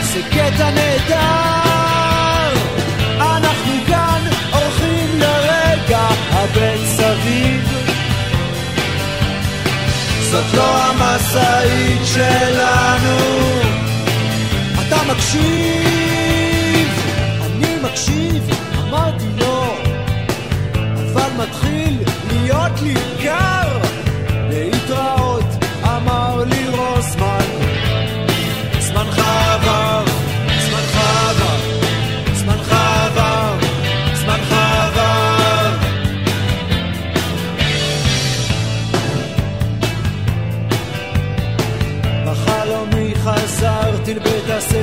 זה 0.00 0.20
קטע 0.30 0.70
נהדר. 0.70 2.54
אנחנו 3.20 3.72
כאן 3.86 4.22
הולכים 4.52 5.18
לרגע 5.18 6.08
הבן 6.32 6.86
סביב 6.86 7.59
זאת 10.30 10.54
לא 10.54 10.82
המשאית 10.82 12.00
שלנו. 12.04 13.16
אתה 14.74 14.96
מקשיב 15.12 16.88
אני 17.40 17.76
מקשיב 17.82 18.50
אמרתי 18.78 19.26
לו 19.38 19.74
אבל 20.94 21.44
מתחיל 21.44 21.98
להיות 22.30 22.80
לי 22.82 22.94
קר 23.22 23.78
להתראות 24.48 25.64
אמר 25.84 26.44
לי 26.44 26.68
רוזמן. 26.68 27.44
זמנך 28.80 29.18
עבר, 29.18 30.04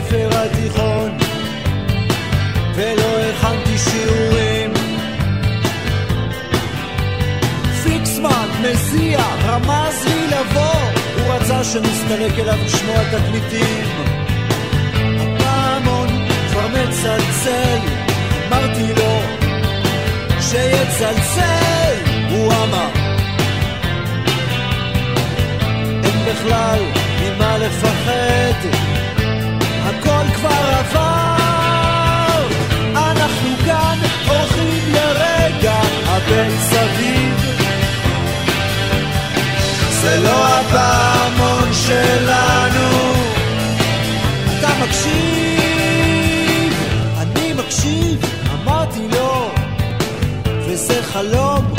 הספר 0.07 0.29
התיכון 0.31 1.17
ולא 2.75 3.19
הכנתי 3.19 3.77
שיעורים. 3.77 4.73
פיקסמן, 7.83 8.47
מזיע, 8.61 9.19
רמז 9.45 10.05
לי 10.05 10.27
לבוא. 10.27 10.81
הוא 11.15 11.33
רצה 11.33 11.63
שנסתלק 11.63 12.39
אליו 12.39 12.57
לשמוע 12.65 13.03
תקליטים. 13.03 13.85
הפעמון 15.19 16.07
כבר 16.51 16.67
מצלצל 16.67 17.79
אמרתי 18.47 18.93
לו 18.97 19.21
שיצלצל. 20.41 21.95
הוא 22.29 22.53
אמר 22.53 22.89
אין 26.03 26.25
בכלל 26.25 26.79
ממה 27.21 27.57
לפחד 27.57 28.96
כבר 30.33 30.69
אנחנו 32.95 33.49
לרגע 34.93 35.79
סביב. 36.59 37.47
לא 40.23 40.45
שלנו. 41.73 43.13
אתה 44.59 44.69
מקשיב? 44.83 46.73
אני 47.17 47.53
מקשיב, 47.53 48.25
אמרתי 48.53 49.07
לו 49.11 49.49
וזה 50.67 51.03
חלום 51.03 51.76